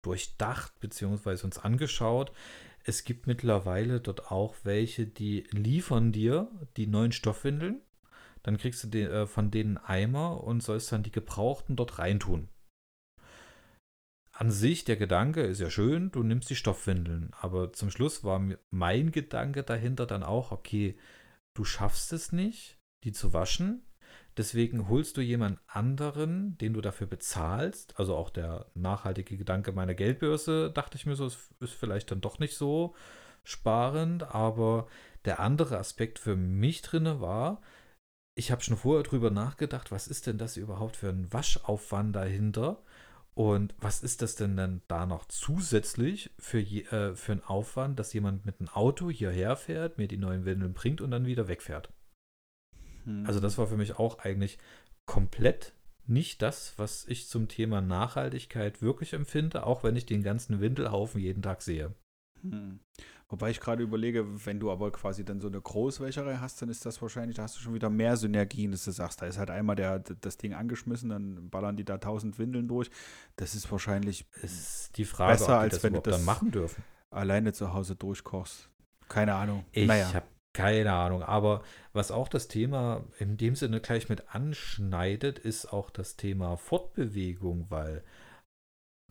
[0.04, 2.32] durchdacht, beziehungsweise uns angeschaut.
[2.84, 7.82] Es gibt mittlerweile dort auch welche, die liefern dir die neuen Stoffwindeln.
[8.44, 12.50] Dann kriegst du die, äh, von denen Eimer und sollst dann die gebrauchten dort reintun.
[14.32, 17.32] An sich, der Gedanke ist ja schön, du nimmst die Stoffwindeln.
[17.40, 20.98] Aber zum Schluss war mein Gedanke dahinter dann auch, okay,
[21.54, 23.84] du schaffst es nicht, die zu waschen.
[24.38, 28.00] Deswegen holst du jemand anderen, den du dafür bezahlst.
[28.00, 32.40] Also auch der nachhaltige Gedanke meiner Geldbörse, dachte ich mir so, ist, vielleicht dann doch
[32.40, 32.96] nicht so
[33.44, 34.24] sparend.
[34.24, 34.88] Aber
[35.26, 37.62] der andere Aspekt für mich drinne war,
[38.36, 42.82] ich habe schon vorher drüber nachgedacht, was ist denn das überhaupt für ein Waschaufwand dahinter?
[43.34, 48.14] Und was ist das denn dann da noch zusätzlich für, äh, für einen Aufwand, dass
[48.14, 51.90] jemand mit einem Auto hierher fährt, mir die neuen Windeln bringt und dann wieder wegfährt?
[53.06, 53.26] Hm.
[53.26, 54.58] Also das war für mich auch eigentlich
[55.06, 55.74] komplett
[56.08, 61.22] nicht das, was ich zum Thema Nachhaltigkeit wirklich empfinde, auch wenn ich den ganzen Windelhaufen
[61.22, 61.94] jeden Tag sehe.
[62.42, 62.80] Hm.
[63.30, 66.86] Wobei ich gerade überlege, wenn du aber quasi dann so eine Großwäscherei hast, dann ist
[66.86, 69.50] das wahrscheinlich, da hast du schon wieder mehr Synergien, dass du sagst, da ist halt
[69.50, 72.92] einmal der, das Ding angeschmissen, dann ballern die da tausend Windeln durch.
[73.38, 76.84] Das ist wahrscheinlich ist die Frage, besser, als das wenn du das dann machen dürfen.
[77.10, 78.70] alleine zu Hause durchkochst.
[79.08, 79.64] Keine Ahnung.
[79.72, 80.14] Ich naja.
[80.14, 85.72] habe keine Ahnung, aber was auch das Thema in dem Sinne gleich mit anschneidet, ist
[85.72, 88.04] auch das Thema Fortbewegung, weil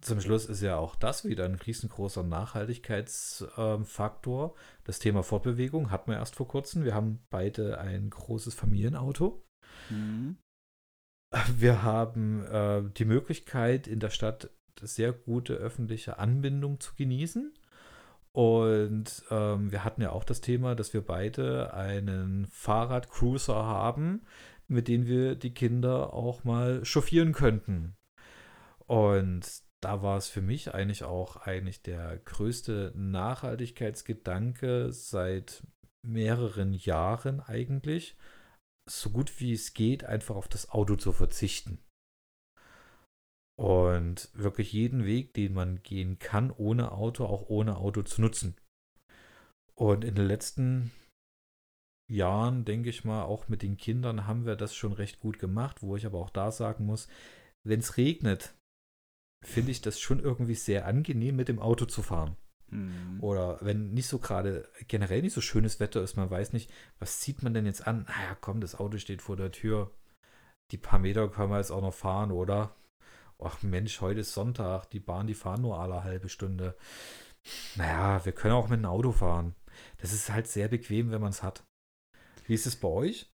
[0.01, 4.55] zum Schluss ist ja auch das wieder ein riesengroßer Nachhaltigkeitsfaktor.
[4.85, 6.85] das Thema Fortbewegung hatten wir erst vor kurzem.
[6.85, 9.45] Wir haben beide ein großes Familienauto.
[9.91, 10.39] Mhm.
[11.55, 17.53] Wir haben äh, die Möglichkeit, in der Stadt sehr gute öffentliche Anbindung zu genießen.
[18.33, 24.23] Und ähm, wir hatten ja auch das Thema, dass wir beide einen Fahrradcruiser haben,
[24.69, 27.97] mit dem wir die Kinder auch mal chauffieren könnten.
[28.87, 35.63] Und da war es für mich eigentlich auch eigentlich der größte Nachhaltigkeitsgedanke seit
[36.03, 38.17] mehreren Jahren eigentlich,
[38.89, 41.79] so gut wie es geht, einfach auf das Auto zu verzichten.
[43.61, 48.57] Und wirklich jeden Weg, den man gehen kann, ohne Auto, auch ohne Auto zu nutzen.
[49.75, 50.93] Und in den letzten
[52.11, 55.83] Jahren, denke ich mal, auch mit den Kindern haben wir das schon recht gut gemacht,
[55.83, 57.07] wo ich aber auch da sagen muss,
[57.63, 58.55] wenn es regnet,
[59.45, 62.37] finde ich das schon irgendwie sehr angenehm, mit dem Auto zu fahren.
[62.71, 63.19] Mhm.
[63.21, 67.21] Oder wenn nicht so gerade generell nicht so schönes Wetter ist, man weiß nicht, was
[67.21, 68.05] zieht man denn jetzt an?
[68.05, 69.91] Naja, komm, das Auto steht vor der Tür.
[70.71, 72.75] Die paar Meter können wir jetzt auch noch fahren, oder?
[73.43, 76.77] Ach Mensch, heute ist Sonntag, die Bahn, die fahren nur alle halbe Stunde.
[77.77, 79.55] Naja, wir können auch mit dem Auto fahren.
[79.99, 81.65] Das ist halt sehr bequem, wenn man es hat.
[82.47, 83.33] Wie ist es bei euch?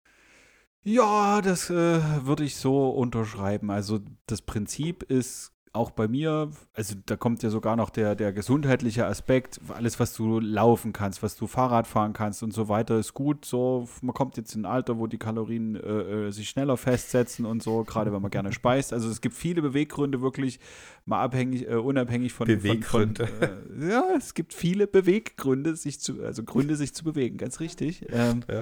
[0.83, 3.71] Ja, das äh, würde ich so unterschreiben.
[3.71, 8.33] Also das Prinzip ist auch bei mir, also da kommt ja sogar noch der, der
[8.33, 12.97] gesundheitliche Aspekt, alles, was du laufen kannst, was du Fahrrad fahren kannst und so weiter,
[12.97, 13.45] ist gut.
[13.45, 17.45] So, man kommt jetzt in ein Alter, wo die Kalorien äh, äh sich schneller festsetzen
[17.45, 18.93] und so, gerade wenn man gerne speist.
[18.93, 20.59] Also es gibt viele Beweggründe, wirklich
[21.05, 23.27] mal abhängig, äh, unabhängig von Beweggründe.
[23.27, 27.37] Von, von, äh, ja, es gibt viele Beweggründe, sich zu, also Gründe, sich zu bewegen,
[27.37, 28.05] ganz richtig.
[28.09, 28.61] Ähm, ja.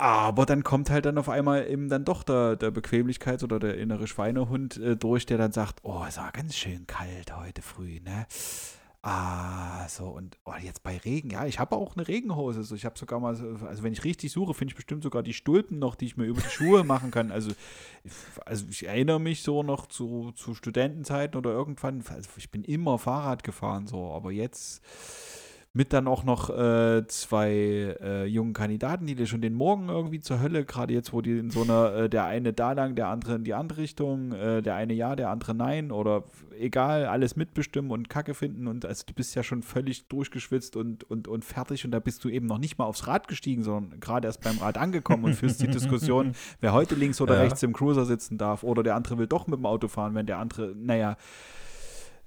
[0.00, 3.76] Aber dann kommt halt dann auf einmal eben dann doch der, der Bequemlichkeit oder der
[3.78, 7.98] innere Schweinehund äh, durch, der dann sagt, oh, es war ganz schön kalt heute früh,
[8.00, 8.26] ne?
[9.02, 12.62] Ah, so und oh, jetzt bei Regen, ja, ich habe auch eine Regenhose.
[12.62, 13.30] So, ich habe sogar mal,
[13.66, 16.26] also wenn ich richtig suche, finde ich bestimmt sogar die Stulpen noch, die ich mir
[16.26, 17.32] über die Schuhe machen kann.
[17.32, 17.50] Also,
[18.44, 22.98] also ich erinnere mich so noch zu, zu Studentenzeiten oder irgendwann, also ich bin immer
[22.98, 24.82] Fahrrad gefahren, so, aber jetzt
[25.78, 30.18] mit dann auch noch äh, zwei äh, jungen Kandidaten, die dir schon den Morgen irgendwie
[30.18, 33.06] zur Hölle, gerade jetzt, wo die in so einer, äh, der eine da lang, der
[33.06, 36.24] andere in die andere Richtung, äh, der eine ja, der andere nein oder
[36.58, 41.04] egal, alles mitbestimmen und Kacke finden und also du bist ja schon völlig durchgeschwitzt und,
[41.04, 44.00] und, und fertig und da bist du eben noch nicht mal aufs Rad gestiegen, sondern
[44.00, 47.42] gerade erst beim Rad angekommen und führst die Diskussion, wer heute links oder ja.
[47.42, 50.26] rechts im Cruiser sitzen darf oder der andere will doch mit dem Auto fahren, wenn
[50.26, 51.14] der andere, naja, äh,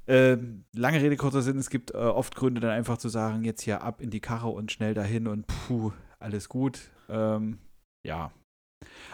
[0.07, 3.81] lange Rede, kurzer Sinn, es gibt äh, oft Gründe, dann einfach zu sagen, jetzt hier
[3.81, 6.91] ab in die Karre und schnell dahin und puh, alles gut.
[7.09, 7.59] Ähm,
[8.03, 8.31] ja.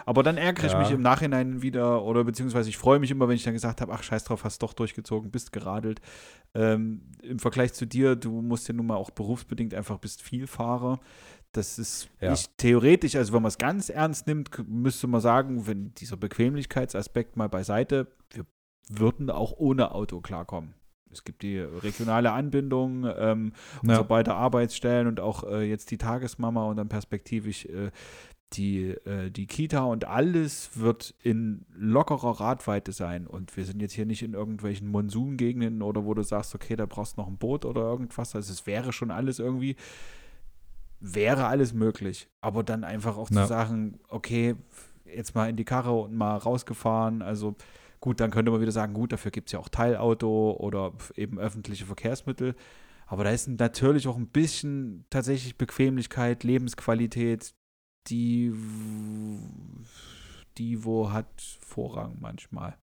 [0.06, 0.72] Aber dann ärgere ja.
[0.72, 3.80] ich mich im Nachhinein wieder oder beziehungsweise ich freue mich immer, wenn ich dann gesagt
[3.80, 6.00] habe, ach scheiß drauf, hast doch durchgezogen, bist geradelt.
[6.54, 11.00] Ähm, Im Vergleich zu dir, du musst ja nun mal auch berufsbedingt einfach bist Vielfahrer.
[11.52, 12.30] Das ist ja.
[12.30, 17.36] nicht theoretisch, also wenn man es ganz ernst nimmt, müsste man sagen, wenn dieser Bequemlichkeitsaspekt
[17.36, 18.46] mal beiseite, wir
[18.88, 20.74] würden auch ohne Auto klarkommen.
[21.12, 23.52] Es gibt die regionale Anbindung ähm,
[23.82, 24.02] ja.
[24.02, 27.90] beide Arbeitsstellen und auch äh, jetzt die Tagesmama und dann perspektivisch äh,
[28.54, 33.26] die, äh, die Kita und alles wird in lockerer Radweite sein.
[33.26, 36.86] Und wir sind jetzt hier nicht in irgendwelchen Monsungegenden oder wo du sagst, okay, da
[36.86, 38.34] brauchst du noch ein Boot oder irgendwas.
[38.34, 39.76] Also es wäre schon alles irgendwie,
[41.00, 42.28] wäre alles möglich.
[42.40, 43.42] Aber dann einfach auch ja.
[43.42, 44.56] zu sagen, okay,
[45.04, 47.20] jetzt mal in die Karre und mal rausgefahren.
[47.20, 47.54] Also
[48.00, 51.38] Gut, dann könnte man wieder sagen, gut, dafür gibt es ja auch Teilauto oder eben
[51.38, 52.54] öffentliche Verkehrsmittel.
[53.06, 57.54] Aber da ist natürlich auch ein bisschen tatsächlich Bequemlichkeit, Lebensqualität,
[58.08, 58.52] die,
[60.58, 62.76] die wo hat Vorrang manchmal.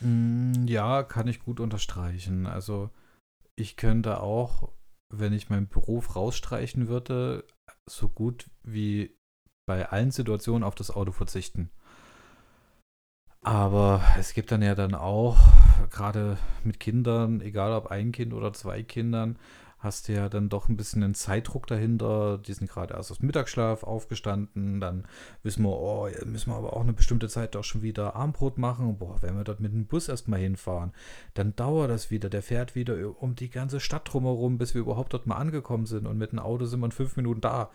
[0.00, 2.46] Mm, ja, kann ich gut unterstreichen.
[2.46, 2.90] Also
[3.56, 4.72] ich könnte auch,
[5.12, 7.44] wenn ich meinen Beruf rausstreichen würde,
[7.88, 9.18] so gut wie
[9.66, 11.70] bei allen Situationen auf das Auto verzichten.
[13.42, 15.38] Aber es gibt dann ja dann auch,
[15.90, 19.38] gerade mit Kindern, egal ob ein Kind oder zwei Kindern,
[19.78, 22.36] hast du ja dann doch ein bisschen einen Zeitdruck dahinter.
[22.36, 24.78] Die sind gerade erst aus dem Mittagsschlaf aufgestanden.
[24.78, 25.06] Dann
[25.42, 28.98] wissen wir, oh, müssen wir aber auch eine bestimmte Zeit auch schon wieder Armbrot machen.
[28.98, 30.92] Boah, wenn wir dort mit dem Bus erstmal hinfahren,
[31.32, 32.28] dann dauert das wieder.
[32.28, 36.06] Der fährt wieder um die ganze Stadt drumherum, bis wir überhaupt dort mal angekommen sind.
[36.06, 37.70] Und mit dem Auto sind wir in fünf Minuten da.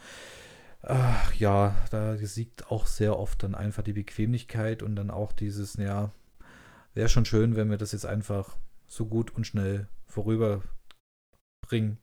[0.87, 5.77] Ach, ja, da siegt auch sehr oft dann einfach die Bequemlichkeit und dann auch dieses,
[5.77, 6.11] ja,
[6.93, 8.55] wäre schon schön, wenn wir das jetzt einfach
[8.87, 11.97] so gut und schnell vorüberbringen.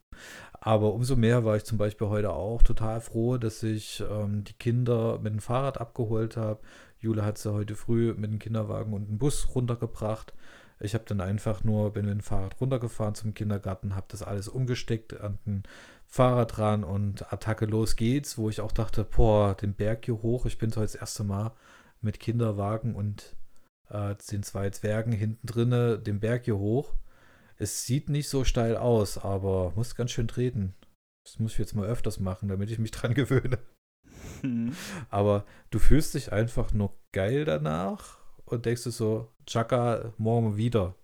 [0.51, 4.53] Aber umso mehr war ich zum Beispiel heute auch total froh, dass ich ähm, die
[4.53, 6.59] Kinder mit dem Fahrrad abgeholt habe.
[6.99, 10.33] Jule hat sie heute früh mit dem Kinderwagen und dem Bus runtergebracht.
[10.83, 14.49] Ich habe dann einfach nur, bin mit dem Fahrrad runtergefahren zum Kindergarten, habe das alles
[14.49, 15.63] umgesteckt an den
[16.05, 20.45] Fahrrad dran und Attacke los geht's, wo ich auch dachte, boah, den Berg hier hoch,
[20.45, 21.53] ich bin so das erste Mal
[22.01, 23.35] mit Kinderwagen und
[23.89, 26.93] äh, den zwei Zwergen hinten drinne den Berg hier hoch.
[27.55, 30.75] Es sieht nicht so steil aus, aber muss ganz schön treten.
[31.23, 33.57] Das muss ich jetzt mal öfters machen, damit ich mich dran gewöhne.
[34.41, 34.75] Mhm.
[35.09, 38.22] Aber du fühlst dich einfach nur geil danach
[38.53, 40.95] und denkst du so, Chaka, morgen wieder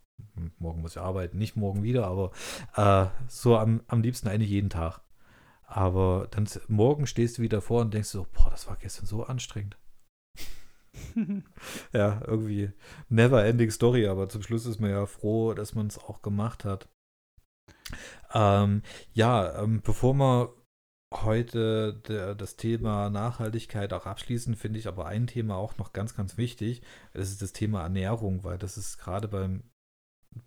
[0.59, 2.31] morgen muss ich arbeiten, nicht morgen wieder, aber
[2.75, 5.01] äh, so am, am liebsten eigentlich jeden Tag.
[5.65, 9.23] Aber dann morgen stehst du wieder vor und denkst so, boah, das war gestern so
[9.23, 9.77] anstrengend.
[11.93, 12.71] ja, irgendwie
[13.07, 16.65] never ending story, aber zum Schluss ist man ja froh, dass man es auch gemacht
[16.65, 16.89] hat.
[18.33, 18.81] Ähm,
[19.13, 20.53] ja, ähm, bevor wir
[21.13, 26.15] heute der, das Thema Nachhaltigkeit auch abschließen, finde ich aber ein Thema auch noch ganz,
[26.15, 26.81] ganz wichtig.
[27.13, 29.63] Das ist das Thema Ernährung, weil das ist gerade beim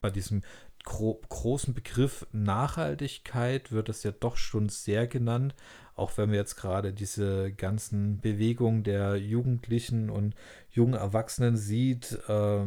[0.00, 0.42] bei diesem
[0.84, 5.54] gro großen Begriff Nachhaltigkeit wird es ja doch schon sehr genannt,
[5.94, 10.34] auch wenn wir jetzt gerade diese ganzen Bewegungen der Jugendlichen und
[10.70, 12.64] jungen Erwachsenen sieht, äh,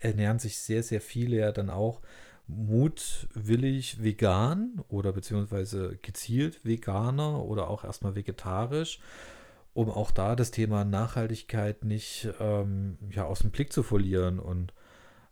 [0.00, 2.00] ernähren sich sehr, sehr viele ja dann auch
[2.46, 9.00] mutwillig vegan oder beziehungsweise gezielt Veganer oder auch erstmal vegetarisch,
[9.72, 14.72] um auch da das Thema Nachhaltigkeit nicht ähm, ja, aus dem Blick zu verlieren und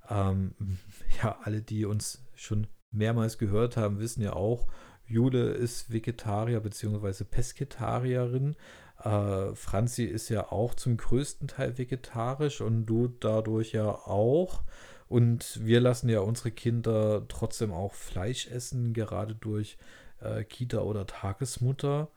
[0.08, 0.54] Ähm,
[1.22, 4.68] ja, alle, die uns schon mehrmals gehört haben, wissen ja auch,
[5.06, 7.24] Jule ist Vegetarier bzw.
[7.24, 8.56] Pesketarierin.
[9.02, 14.62] Äh, Franzi ist ja auch zum größten Teil vegetarisch und du dadurch ja auch.
[15.12, 19.76] Und wir lassen ja unsere Kinder trotzdem auch Fleisch essen, gerade durch
[20.20, 22.08] äh, Kita oder Tagesmutter.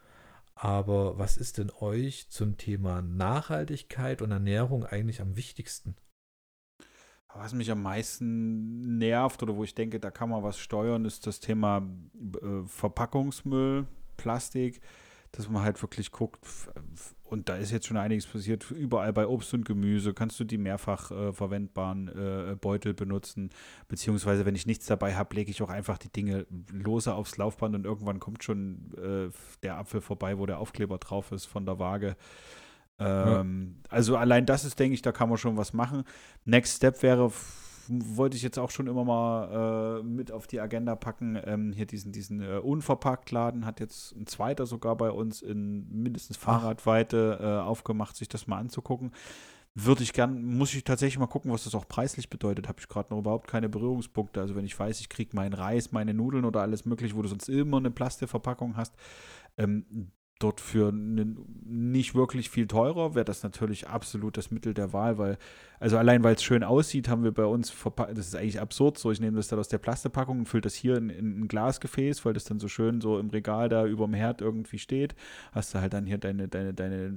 [0.56, 5.98] Aber was ist denn euch zum Thema Nachhaltigkeit und Ernährung eigentlich am wichtigsten?
[7.34, 11.28] Was mich am meisten nervt oder wo ich denke, da kann man was steuern, ist
[11.28, 11.86] das Thema
[12.42, 14.80] äh, Verpackungsmüll, Plastik,
[15.36, 16.40] dass man halt wirklich guckt,
[17.24, 20.58] und da ist jetzt schon einiges passiert, überall bei Obst und Gemüse kannst du die
[20.58, 23.50] mehrfach äh, verwendbaren äh, Beutel benutzen,
[23.88, 27.76] beziehungsweise wenn ich nichts dabei habe, lege ich auch einfach die Dinge lose aufs Laufband
[27.76, 29.30] und irgendwann kommt schon äh,
[29.64, 32.16] der Apfel vorbei, wo der Aufkleber drauf ist von der Waage.
[33.00, 33.90] Ähm, ja.
[33.90, 36.04] Also allein das ist, denke ich, da kann man schon was machen.
[36.46, 37.32] Next Step wäre,
[37.88, 41.40] wollte ich jetzt auch schon immer mal äh, mit auf die Agenda packen.
[41.46, 46.38] Ähm, hier diesen, diesen äh, Unverpacktladen hat jetzt ein zweiter sogar bei uns in mindestens
[46.38, 49.12] Fahrradweite äh, aufgemacht, sich das mal anzugucken.
[49.78, 52.70] Würde ich gern, muss ich tatsächlich mal gucken, was das auch preislich bedeutet.
[52.70, 54.40] Habe ich gerade noch überhaupt keine Berührungspunkte.
[54.40, 57.28] Also wenn ich weiß, ich kriege meinen Reis, meine Nudeln oder alles mögliche, wo du
[57.28, 58.96] sonst immer eine Plastikverpackung hast,
[59.58, 65.18] ähm, dort für nicht wirklich viel teurer wäre das natürlich absolut das Mittel der Wahl,
[65.18, 65.38] weil,
[65.80, 68.98] also allein weil es schön aussieht, haben wir bei uns verpackt, das ist eigentlich absurd
[68.98, 71.48] so, ich nehme das dann aus der Plastikpackung und fülle das hier in, in, ein
[71.48, 75.16] Glasgefäß, weil das dann so schön so im Regal da über dem Herd irgendwie steht,
[75.54, 77.14] hast du halt dann hier deine, deine, deine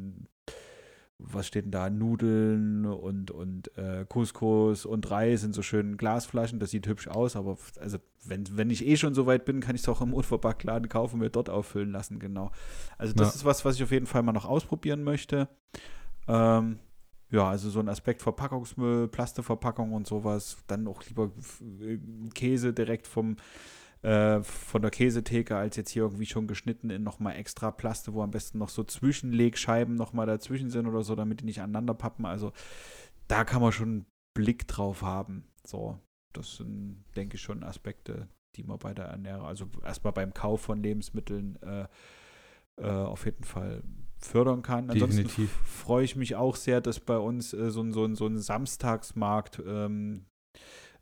[1.19, 1.91] was steht denn da?
[1.91, 6.61] Nudeln und, und äh, Couscous und Reis in so schönen Glasflaschen.
[6.61, 9.75] Das sieht hübsch aus, aber also wenn, wenn ich eh schon so weit bin, kann
[9.75, 12.53] ich es auch im Unverpacktladen kaufen und mir dort auffüllen lassen, genau.
[12.99, 13.35] Also das ja.
[13.35, 15.49] ist was, was ich auf jeden Fall mal noch ausprobieren möchte.
[16.29, 16.79] Ähm,
[17.31, 20.59] ja, also so ein Aspekt Verpackungsmüll, Plastikverpackung und sowas.
[20.69, 21.33] Dann auch lieber
[21.81, 21.99] äh,
[22.35, 23.37] Käse direkt vom
[24.03, 28.23] äh, von der Käsetheke als jetzt hier irgendwie schon geschnitten in nochmal extra Plaste, wo
[28.23, 32.25] am besten noch so Zwischenlegscheiben nochmal dazwischen sind oder so, damit die nicht aneinander pappen.
[32.25, 32.53] Also
[33.27, 35.45] da kann man schon einen Blick drauf haben.
[35.67, 35.99] So,
[36.33, 40.61] das sind, denke ich, schon Aspekte, die man bei der Ernährung, also erstmal beim Kauf
[40.61, 41.87] von Lebensmitteln äh,
[42.81, 43.83] äh, auf jeden Fall
[44.21, 44.91] fördern kann.
[44.91, 49.63] Ansonsten freue ich mich auch sehr, dass bei uns äh, so, so, so ein Samstagsmarkt
[49.67, 50.27] ähm,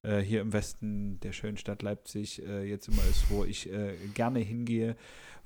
[0.07, 3.95] äh, hier im Westen der schönen Stadt Leipzig äh, jetzt immer ist, wo ich äh,
[4.15, 4.97] gerne hingehe,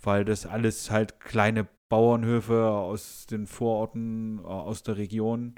[0.03, 5.55] weil das alles halt kleine Bauernhöfe aus den Vororten, äh, aus der Region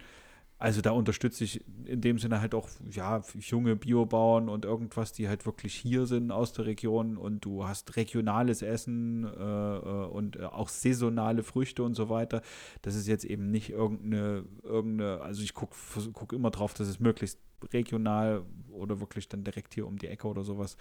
[0.62, 5.28] also da unterstütze ich in dem Sinne halt auch ja junge Biobauern und irgendwas, die
[5.28, 10.36] halt wirklich hier sind aus der Region und du hast regionales Essen äh, äh und
[10.36, 12.42] äh, auch saisonale Früchte und so weiter.
[12.82, 15.74] Das ist jetzt eben nicht irgendeine, irgendeine also ich gucke
[16.12, 17.40] guck immer drauf, dass es möglichst
[17.72, 20.76] regional oder wirklich dann direkt hier um die Ecke oder sowas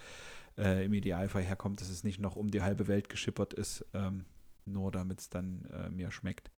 [0.56, 4.26] äh, im Idealfall herkommt, dass es nicht noch um die halbe Welt geschippert ist, ähm,
[4.64, 6.52] nur damit es dann äh, mir schmeckt.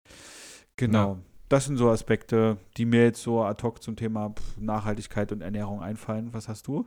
[0.77, 1.15] Genau.
[1.15, 5.41] Ja das sind so Aspekte, die mir jetzt so ad hoc zum Thema Nachhaltigkeit und
[5.41, 6.35] Ernährung einfallen.
[6.35, 6.85] Was hast du?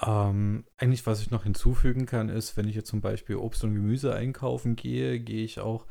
[0.00, 3.74] Ähm, eigentlich, was ich noch hinzufügen kann, ist, wenn ich jetzt zum Beispiel Obst und
[3.74, 5.84] Gemüse einkaufen gehe, gehe ich auch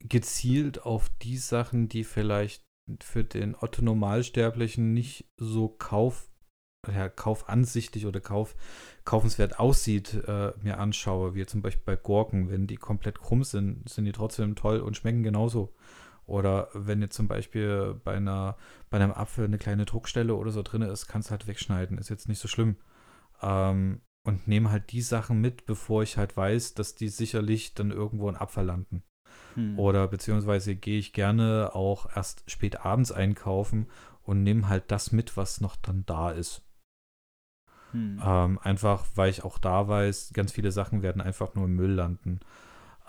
[0.00, 2.64] gezielt auf die Sachen, die vielleicht
[3.00, 6.32] für den Otto Normalsterblichen nicht so kauf,
[6.92, 8.56] ja, kaufansichtlich oder kauf,
[9.04, 12.50] kaufenswert aussieht, äh, mir anschaue, wie zum Beispiel bei Gurken.
[12.50, 15.72] Wenn die komplett krumm sind, sind die trotzdem toll und schmecken genauso.
[16.32, 18.56] Oder wenn jetzt zum Beispiel bei, einer,
[18.88, 21.98] bei einem Apfel eine kleine Druckstelle oder so drin ist, kannst du halt wegschneiden.
[21.98, 22.76] Ist jetzt nicht so schlimm.
[23.42, 27.90] Ähm, und nehme halt die Sachen mit, bevor ich halt weiß, dass die sicherlich dann
[27.90, 29.02] irgendwo in Apfel landen.
[29.56, 29.78] Hm.
[29.78, 33.90] Oder beziehungsweise gehe ich gerne auch erst spät abends einkaufen
[34.22, 36.62] und nehme halt das mit, was noch dann da ist.
[37.90, 38.22] Hm.
[38.24, 41.92] Ähm, einfach, weil ich auch da weiß, ganz viele Sachen werden einfach nur im Müll
[41.92, 42.40] landen.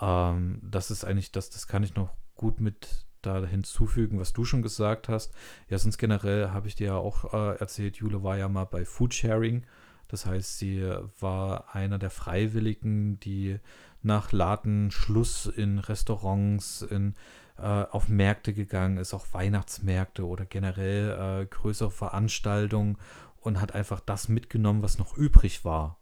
[0.02, 4.46] Ähm, das ist eigentlich das, das kann ich noch gut mit da hinzufügen, was du
[4.46, 5.34] schon gesagt hast.
[5.70, 8.86] Ja, sonst generell habe ich dir ja auch äh, erzählt, Jule war ja mal bei
[8.86, 9.66] Foodsharing.
[10.08, 10.88] Das heißt, sie
[11.20, 13.60] war einer der Freiwilligen, die
[14.04, 17.16] nach Ladenschluss in Restaurants, in,
[17.58, 22.98] äh, auf Märkte gegangen ist, auch Weihnachtsmärkte oder generell äh, größere Veranstaltungen
[23.40, 25.98] und hat einfach das mitgenommen, was noch übrig war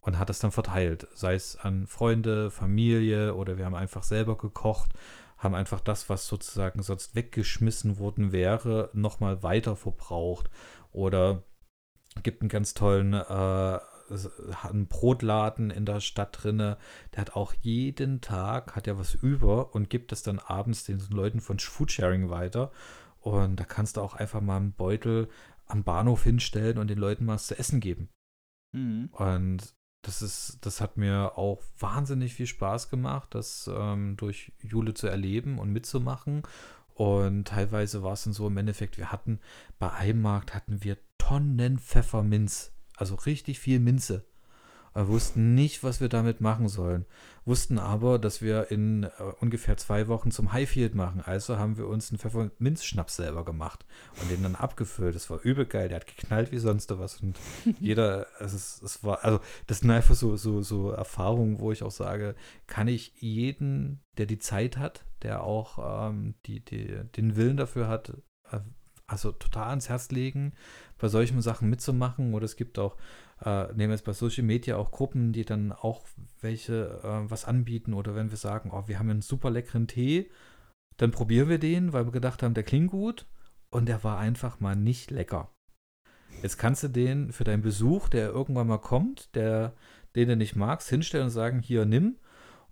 [0.00, 4.36] und hat es dann verteilt, sei es an Freunde, Familie oder wir haben einfach selber
[4.38, 4.90] gekocht
[5.36, 10.50] haben einfach das, was sozusagen sonst weggeschmissen worden wäre, nochmal weiter verbraucht.
[10.92, 11.42] Oder
[12.22, 13.78] gibt einen ganz tollen äh,
[14.62, 16.78] einen Brotladen in der Stadt drinne,
[17.12, 21.00] der hat auch jeden Tag, hat er was über und gibt es dann abends den
[21.10, 22.70] Leuten von Foodsharing weiter.
[23.20, 25.28] Und da kannst du auch einfach mal einen Beutel
[25.66, 28.08] am Bahnhof hinstellen und den Leuten mal was zu essen geben.
[28.72, 29.08] Mhm.
[29.12, 29.74] Und
[30.06, 35.08] das ist, das hat mir auch wahnsinnig viel Spaß gemacht, das ähm, durch Jule zu
[35.08, 36.44] erleben und mitzumachen.
[36.94, 39.40] Und teilweise war es dann so im Endeffekt, wir hatten
[39.80, 44.24] bei einem Markt hatten wir Tonnen Pfefferminz, also richtig viel Minze.
[44.96, 47.04] Wir wussten nicht, was wir damit machen sollen.
[47.44, 51.20] Wussten aber, dass wir in äh, ungefähr zwei Wochen zum Highfield machen.
[51.20, 53.84] Also haben wir uns einen Pfefferminzschnaps selber gemacht
[54.22, 55.14] und den dann abgefüllt.
[55.14, 55.88] Das war übel geil.
[55.88, 57.20] Der hat geknallt wie sonst was.
[57.20, 57.38] Und
[57.78, 61.82] jeder, es, ist, es war, also das sind einfach so, so, so Erfahrungen, wo ich
[61.82, 62.34] auch sage,
[62.66, 67.88] kann ich jeden, der die Zeit hat, der auch ähm, die, die, den Willen dafür
[67.88, 68.14] hat,
[68.50, 68.60] äh,
[69.06, 70.54] also total ans Herz legen,
[70.98, 72.32] bei solchen Sachen mitzumachen.
[72.32, 72.96] Oder es gibt auch
[73.44, 76.06] äh, nehmen jetzt bei Social Media auch Gruppen, die dann auch
[76.40, 80.30] welche äh, was anbieten oder wenn wir sagen, oh, wir haben einen super leckeren Tee,
[80.96, 83.26] dann probieren wir den, weil wir gedacht haben, der klingt gut
[83.70, 85.50] und der war einfach mal nicht lecker.
[86.42, 89.74] Jetzt kannst du den für deinen Besuch, der irgendwann mal kommt, der,
[90.14, 92.16] den du nicht magst, hinstellen und sagen, hier, nimm.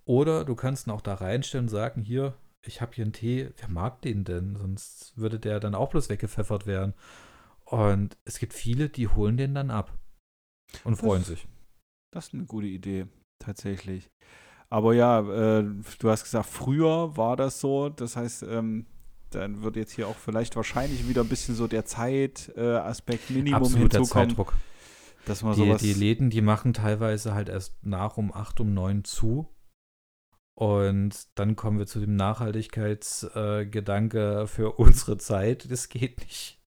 [0.05, 3.49] Oder du kannst ihn auch da reinstellen und sagen, hier, ich habe hier einen Tee,
[3.57, 4.55] wer mag den denn?
[4.55, 6.93] Sonst würde der dann auch bloß weggepfeffert werden.
[7.63, 9.97] Und es gibt viele, die holen den dann ab.
[10.83, 11.47] Und freuen das, sich.
[12.11, 13.07] Das ist eine gute Idee,
[13.39, 14.09] tatsächlich.
[14.69, 15.65] Aber ja, äh,
[15.99, 17.89] du hast gesagt, früher war das so.
[17.89, 18.85] Das heißt, ähm,
[19.29, 23.63] dann wird jetzt hier auch vielleicht wahrscheinlich wieder ein bisschen so der Zeitaspekt äh, Minimum
[23.63, 24.29] Absoluter hinzukommen.
[24.29, 24.53] Zeitdruck.
[25.25, 28.73] Dass man Die, sowas die Läden, die machen teilweise halt erst nach um 8, um
[28.73, 29.49] 9 zu.
[30.57, 35.69] Und dann kommen wir zu dem Nachhaltigkeitsgedanke äh, für unsere Zeit.
[35.69, 36.61] Das geht nicht.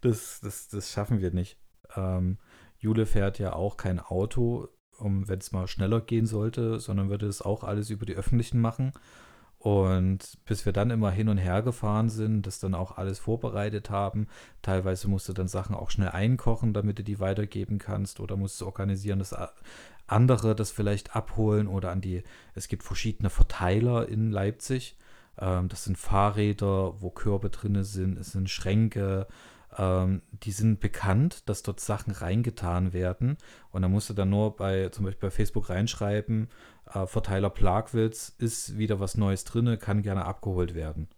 [0.00, 1.58] Das, das, das schaffen wir nicht.
[1.96, 2.38] Ähm,
[2.82, 4.68] Jule fährt ja auch kein Auto,
[4.98, 8.60] um wenn es mal schneller gehen sollte, sondern würde es auch alles über die öffentlichen
[8.60, 8.92] machen.
[9.58, 13.90] Und bis wir dann immer hin und her gefahren sind, das dann auch alles vorbereitet
[13.90, 14.26] haben,
[14.60, 18.60] teilweise musst du dann Sachen auch schnell einkochen, damit du die weitergeben kannst oder musst
[18.60, 19.32] du organisieren, dass
[20.08, 22.24] andere das vielleicht abholen oder an die,
[22.56, 24.98] es gibt verschiedene Verteiler in Leipzig.
[25.38, 29.28] Ähm, das sind Fahrräder, wo Körbe drin sind, es sind Schränke,
[29.78, 33.38] ähm, die sind bekannt, dass dort Sachen reingetan werden.
[33.70, 36.48] Und da musst du dann nur bei, zum Beispiel bei Facebook reinschreiben,
[36.92, 41.08] äh, Verteiler Plagwitz ist wieder was Neues drin, kann gerne abgeholt werden.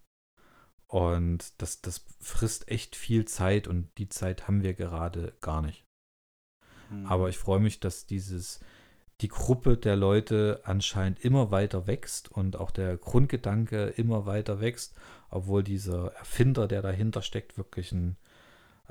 [0.87, 5.85] Und das, das frisst echt viel Zeit und die Zeit haben wir gerade gar nicht.
[6.89, 7.05] Mhm.
[7.07, 8.59] Aber ich freue mich, dass dieses,
[9.21, 14.93] die Gruppe der Leute anscheinend immer weiter wächst und auch der Grundgedanke immer weiter wächst,
[15.29, 18.17] obwohl dieser Erfinder, der dahinter steckt, wirklich ein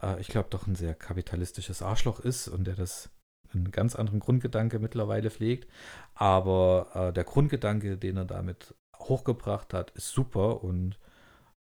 [0.02, 3.10] äh, ich glaube, doch ein sehr kapitalistisches Arschloch ist und der das
[3.52, 5.70] einen ganz anderen Grundgedanke mittlerweile pflegt.
[6.14, 10.98] Aber äh, der Grundgedanke, den er damit hochgebracht hat, ist super und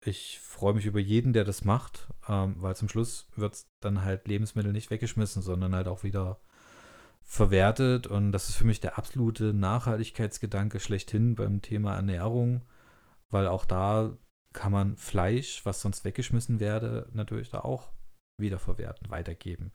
[0.02, 4.28] ich freue mich über jeden, der das macht, ähm, weil zum Schluss wird dann halt
[4.28, 6.40] Lebensmittel nicht weggeschmissen, sondern halt auch wieder
[7.22, 8.06] verwertet.
[8.06, 12.62] Und das ist für mich der absolute Nachhaltigkeitsgedanke schlechthin beim Thema Ernährung,
[13.30, 14.16] weil auch da
[14.52, 17.90] kann man Fleisch, was sonst weggeschmissen werde, natürlich da auch
[18.40, 19.72] wiederverwerten, weitergeben.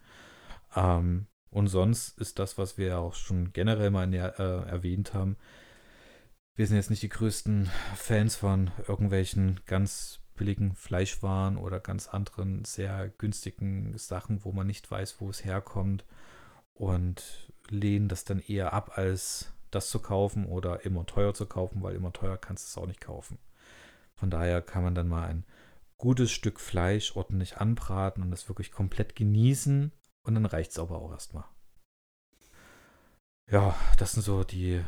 [0.76, 5.38] Ähm, und sonst ist das, was wir auch schon generell mal äh, erwähnt haben,
[6.55, 12.63] wir sind jetzt nicht die größten Fans von irgendwelchen ganz billigen Fleischwaren oder ganz anderen
[12.66, 16.05] sehr günstigen Sachen, wo man nicht weiß, wo es herkommt
[16.74, 21.82] und lehnen das dann eher ab, als das zu kaufen oder immer teuer zu kaufen,
[21.84, 23.38] weil immer teuer kannst du es auch nicht kaufen.
[24.16, 25.45] Von daher kann man dann mal ein
[25.98, 29.91] gutes Stück Fleisch ordentlich anbraten und das wirklich komplett genießen.
[30.24, 31.46] Und dann reicht es aber auch erstmal.
[33.50, 34.84] Ja, das sind so die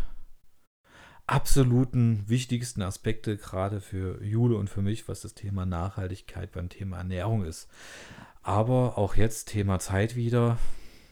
[1.27, 6.97] absoluten wichtigsten Aspekte, gerade für Jule und für mich, was das Thema Nachhaltigkeit beim Thema
[6.97, 7.69] Ernährung ist.
[8.41, 10.57] Aber auch jetzt Thema Zeit wieder,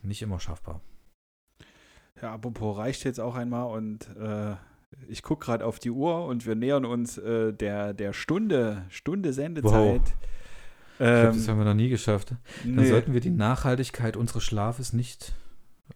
[0.01, 0.81] nicht immer schaffbar.
[2.21, 4.55] Ja, apropos reicht jetzt auch einmal und äh,
[5.07, 9.33] ich gucke gerade auf die Uhr und wir nähern uns äh, der, der Stunde, Stunde
[9.33, 9.73] Sendezeit.
[9.73, 10.01] Wow.
[10.93, 12.33] Ich glaube, das ähm, haben wir noch nie geschafft.
[12.63, 12.85] Dann nee.
[12.85, 15.33] sollten wir die Nachhaltigkeit unseres Schlafes nicht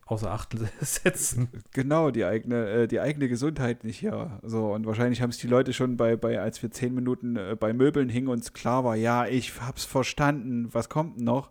[0.06, 1.50] außer Acht setzen.
[1.72, 4.40] Genau, die eigene, äh, die eigene Gesundheit nicht, ja.
[4.44, 7.56] So, und wahrscheinlich haben es die Leute schon bei, bei, als wir zehn Minuten äh,
[7.60, 11.50] bei Möbeln hingen und es klar war, ja, ich hab's verstanden, was kommt noch?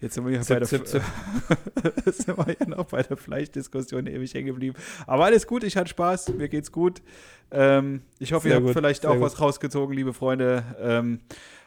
[0.00, 0.42] Jetzt sind wir ja,
[2.34, 2.56] bei,
[2.90, 4.76] bei der Fleischdiskussion ewig hängen geblieben.
[5.06, 7.02] Aber alles gut, ich hatte Spaß, mir geht's gut.
[7.50, 9.22] Ähm, ich hoffe, sehr ihr habt gut, vielleicht auch gut.
[9.22, 10.64] was rausgezogen, liebe Freunde.
[10.80, 11.20] Ähm,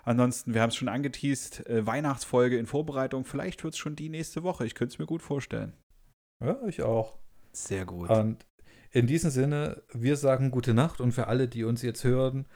[0.03, 3.23] ansonsten, wir haben es schon angeteased, äh, Weihnachtsfolge in Vorbereitung.
[3.23, 4.65] Vielleicht wird es schon die nächste Woche.
[4.65, 5.73] Ich könnte es mir gut vorstellen.
[6.43, 7.19] Ja, ich auch.
[7.51, 8.09] Sehr gut.
[8.09, 8.47] Und
[8.89, 12.47] in diesem Sinne, wir sagen gute Nacht und für alle, die uns jetzt hören,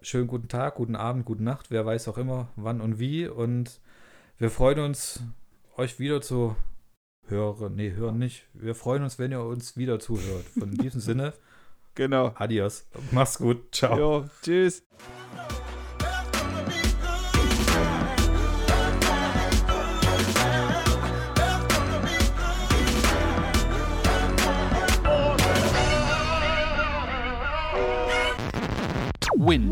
[0.00, 3.80] schönen guten Tag, guten Abend, gute Nacht, wer weiß auch immer, wann und wie und
[4.38, 5.22] Wir freuen uns,
[5.76, 6.56] euch wieder zu
[7.26, 7.74] hören.
[7.74, 8.46] Nee, hören nicht.
[8.52, 10.44] Wir freuen uns, wenn ihr uns wieder zuhört.
[10.58, 11.32] Von diesem Sinne,
[11.94, 12.32] Genau.
[12.36, 12.86] adios.
[13.12, 13.74] Mach's gut.
[13.74, 13.98] Ciao.
[13.98, 14.82] Jo, tschüss.
[29.38, 29.70] Win.